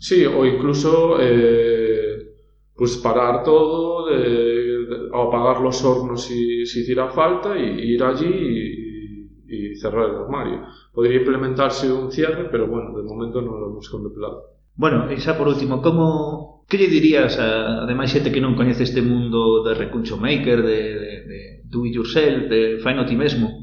Sí, 0.00 0.24
ou 0.24 0.48
incluso 0.48 1.20
eh, 1.20 2.32
pues 2.72 2.96
parar 2.96 3.44
todo, 3.44 4.08
de, 4.08 4.63
ao 5.12 5.28
apagar 5.28 5.60
los 5.60 5.82
hornos 5.84 6.24
si, 6.24 6.66
si 6.66 6.80
hiciera 6.80 7.08
falta, 7.10 7.58
y, 7.58 7.64
y 7.64 7.94
ir 7.94 8.02
allí 8.02 8.26
y, 8.26 9.72
y, 9.72 9.76
cerrar 9.76 10.10
el 10.10 10.16
armario. 10.16 10.66
Podría 10.92 11.18
implementarse 11.18 11.90
un 11.92 12.10
cierre, 12.10 12.48
pero 12.50 12.66
bueno, 12.66 12.96
de 12.96 13.02
momento 13.02 13.40
no 13.42 13.58
lo 13.58 13.70
hemos 13.70 13.88
contemplado. 13.88 14.54
Bueno, 14.76 15.06
e 15.06 15.16
xa 15.22 15.38
por 15.38 15.46
último, 15.46 15.78
como 15.78 16.66
que 16.66 16.78
lle 16.78 16.90
dirías 16.90 17.38
a, 17.38 17.86
ademais 17.86 18.10
xente 18.10 18.34
que 18.34 18.42
non 18.42 18.58
coñece 18.58 18.82
este 18.82 19.02
mundo 19.06 19.62
de 19.62 19.78
recuncho 19.78 20.18
maker, 20.18 20.66
de, 20.66 20.80
de, 20.98 21.12
de 21.30 21.38
do 21.62 21.86
it 21.86 21.94
yourself, 21.94 22.50
de 22.50 22.82
faino 22.82 23.06
ti 23.06 23.14
mesmo, 23.14 23.62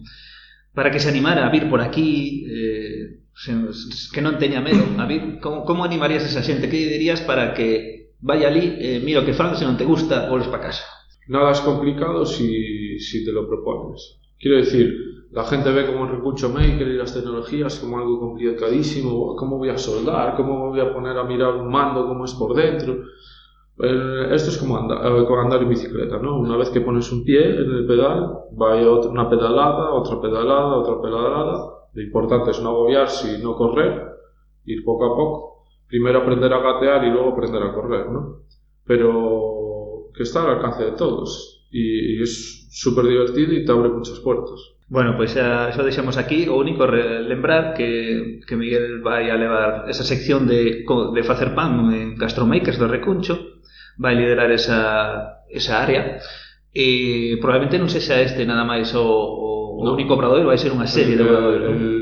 para 0.72 0.88
que 0.88 1.04
se 1.04 1.12
animara 1.12 1.44
a 1.44 1.52
vir 1.52 1.68
por 1.68 1.84
aquí, 1.84 2.48
eh, 2.48 3.22
que 4.14 4.22
non 4.24 4.40
teña 4.40 4.64
medo, 4.64 4.88
a 4.96 5.04
vir, 5.04 5.44
como, 5.44 5.68
como 5.68 5.84
animarías 5.84 6.24
a 6.24 6.32
esa 6.32 6.46
xente? 6.46 6.72
Que 6.72 6.80
lle 6.80 6.96
dirías 6.96 7.20
para 7.28 7.52
que 7.52 8.12
vaya 8.22 8.48
ali, 8.48 8.78
eh, 8.80 9.00
mira 9.04 9.20
o 9.20 9.26
que 9.28 9.36
fan, 9.36 9.58
se 9.58 9.66
non 9.66 9.76
te 9.76 9.84
gusta, 9.84 10.30
voles 10.30 10.48
para 10.48 10.72
casa? 10.72 10.86
Nada 11.28 11.52
es 11.52 11.62
complicado 11.62 12.26
si, 12.26 12.98
te 13.26 13.32
lo 13.32 13.48
propones. 13.48 14.20
Quiero 14.40 14.58
decir, 14.58 15.28
la 15.32 15.44
gente 15.46 15.72
ve 15.72 15.86
como 15.86 16.06
el 16.06 16.12
recucho 16.12 16.50
maker 16.50 16.88
y 16.88 16.98
las 16.98 17.14
tecnologías 17.14 17.80
como 17.80 18.00
algo 18.00 18.20
complicadísimo, 18.20 19.36
cómo 19.36 19.58
voy 19.58 19.70
a 19.70 19.78
soldar, 19.78 20.36
cómo 20.36 20.70
voy 20.70 20.80
a 20.80 20.92
poner 20.94 21.18
a 21.18 21.24
mirar 21.24 21.56
un 21.56 21.70
mando, 21.70 22.08
cómo 22.08 22.26
es 22.26 22.34
por 22.34 22.56
dentro. 22.56 23.04
Eh, 23.80 24.28
esto 24.32 24.50
es 24.50 24.58
como 24.58 24.78
andar, 24.78 25.06
eh, 25.06 25.26
andar 25.42 25.62
en 25.62 25.70
bicicleta, 25.70 26.20
¿no? 26.20 26.38
Una 26.40 26.58
vez 26.58 26.70
que 26.70 26.82
pones 26.82 27.12
un 27.12 27.24
pie 27.24 27.56
en 27.56 27.72
el 27.72 27.86
pedal, 27.86 28.32
va 28.60 28.76
una 29.10 29.30
pedalada, 29.30 29.92
otra 29.92 30.20
pedalada, 30.20 30.76
otra 30.76 31.02
pedalada. 31.02 31.72
Lo 31.94 32.02
importante 32.02 32.52
es 32.52 32.62
no 32.62 32.70
agobiarse 32.70 33.40
y 33.40 33.44
no 33.44 33.56
correr, 33.56 34.08
ir 34.66 34.84
poco 34.84 35.06
a 35.06 35.16
poco. 35.16 35.66
Primero 35.88 36.20
aprender 36.20 36.54
a 36.54 36.62
gatear 36.62 37.06
y 37.06 37.10
luego 37.10 37.30
aprender 37.30 37.64
a 37.64 37.74
correr, 37.74 38.10
¿no? 38.10 38.42
Pero 38.86 39.61
que 40.22 40.30
está 40.30 40.46
al 40.46 40.62
alcance 40.62 40.86
de 40.86 40.92
todos. 40.94 41.66
E, 41.74 42.22
y 42.22 42.22
é 42.22 42.28
súper 42.28 43.10
divertido 43.10 43.58
e 43.58 43.66
te 43.66 43.72
abre 43.74 43.90
muchas 43.90 44.22
puertas. 44.22 44.78
Bueno, 44.86 45.18
pois 45.18 45.34
xa, 45.34 45.74
xa 45.74 45.82
deixamos 45.82 46.22
aquí. 46.22 46.46
O 46.46 46.62
único 46.62 46.86
lembrar 46.86 47.74
que, 47.74 48.44
que 48.46 48.54
Miguel 48.54 49.02
vai 49.02 49.34
a 49.34 49.40
levar 49.40 49.90
esa 49.90 50.06
sección 50.06 50.46
de, 50.46 50.86
de 50.86 51.24
facer 51.26 51.58
pan 51.58 51.90
en 51.90 52.14
Gastromakers 52.22 52.78
do 52.78 52.86
Recuncho. 52.86 53.58
Vai 53.98 54.14
liderar 54.14 54.54
esa, 54.54 55.42
esa 55.50 55.82
área. 55.82 56.22
E 56.70 57.42
probablemente 57.42 57.82
non 57.82 57.90
sexa 57.90 58.22
este 58.22 58.46
nada 58.46 58.62
máis 58.62 58.94
o, 58.94 59.02
o, 59.02 59.82
no. 59.82 59.92
o 59.92 59.96
único 59.98 60.14
obradoiro 60.14 60.54
vai 60.54 60.62
ser 60.62 60.72
unha 60.72 60.88
serie 60.88 61.20
de 61.20 61.26
obradoiros 61.26 62.02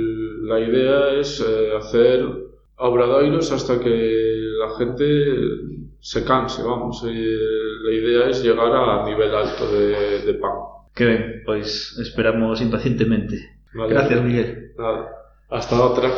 la 0.50 0.60
idea 0.60 1.14
es 1.14 1.40
eh, 1.42 1.78
hacer 1.78 2.26
obradoiros 2.78 3.52
hasta 3.52 3.80
que 3.80 4.52
la 4.60 4.76
gente 4.78 5.06
se 6.02 6.24
canse, 6.24 6.64
vamos. 6.64 7.04
Eh, 7.06 7.38
la 7.84 7.92
idea 7.92 8.30
es 8.30 8.42
llegar 8.42 8.72
a 8.74 9.06
nivel 9.06 9.34
alto 9.36 9.72
de, 9.72 10.22
de 10.26 10.34
pan. 10.36 10.52
Que 10.96 11.06
ben, 11.06 11.44
pois 11.46 11.98
esperamos 12.00 12.62
impacientemente. 12.62 13.60
Vale. 13.74 13.94
Gracias, 13.94 14.24
Miguel. 14.24 14.74
Hasta 15.50 15.82
outra. 15.82 16.10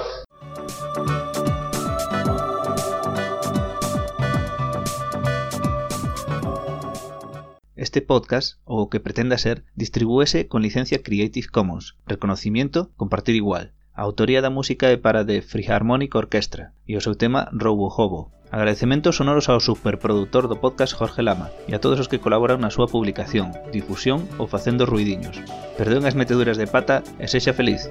Este 7.76 8.00
podcast, 8.02 8.60
ou 8.63 8.86
o 8.86 8.89
que 8.89 9.02
pretenda 9.02 9.41
ser, 9.41 9.65
distribúese 9.76 10.48
con 10.48 10.62
licencia 10.62 11.02
Creative 11.02 11.50
Commons, 11.50 11.98
reconocimiento 12.06 12.91
compartir 12.96 13.36
igual. 13.36 13.74
A 13.94 14.04
autoría 14.04 14.41
da 14.41 14.54
música 14.54 14.88
é 14.88 14.98
para 14.98 15.26
The 15.26 15.41
Free 15.41 15.67
Harmonic 15.67 16.15
Orchestra 16.15 16.72
e 16.88 16.96
o 16.96 17.02
seu 17.02 17.15
tema 17.15 17.50
Robo 17.52 17.89
Hobo, 17.89 18.32
Agradecementos 18.52 19.16
sonoros 19.16 19.48
ao 19.48 19.64
superproductor 19.64 20.52
do 20.52 20.60
podcast 20.60 20.92
Jorge 21.00 21.24
Lama 21.24 21.48
e 21.68 21.74
a 21.74 21.80
todos 21.80 22.04
os 22.04 22.12
que 22.12 22.20
colaboran 22.20 22.60
na 22.60 22.68
súa 22.68 22.92
publicación, 22.92 23.56
difusión 23.72 24.28
ou 24.36 24.52
facendo 24.52 24.84
ruidiños. 24.84 25.40
Perdón 25.80 26.04
as 26.04 26.20
meteduras 26.20 26.60
de 26.60 26.68
pata 26.68 27.00
e 27.16 27.32
sexa 27.32 27.56
feliz. 27.56 27.88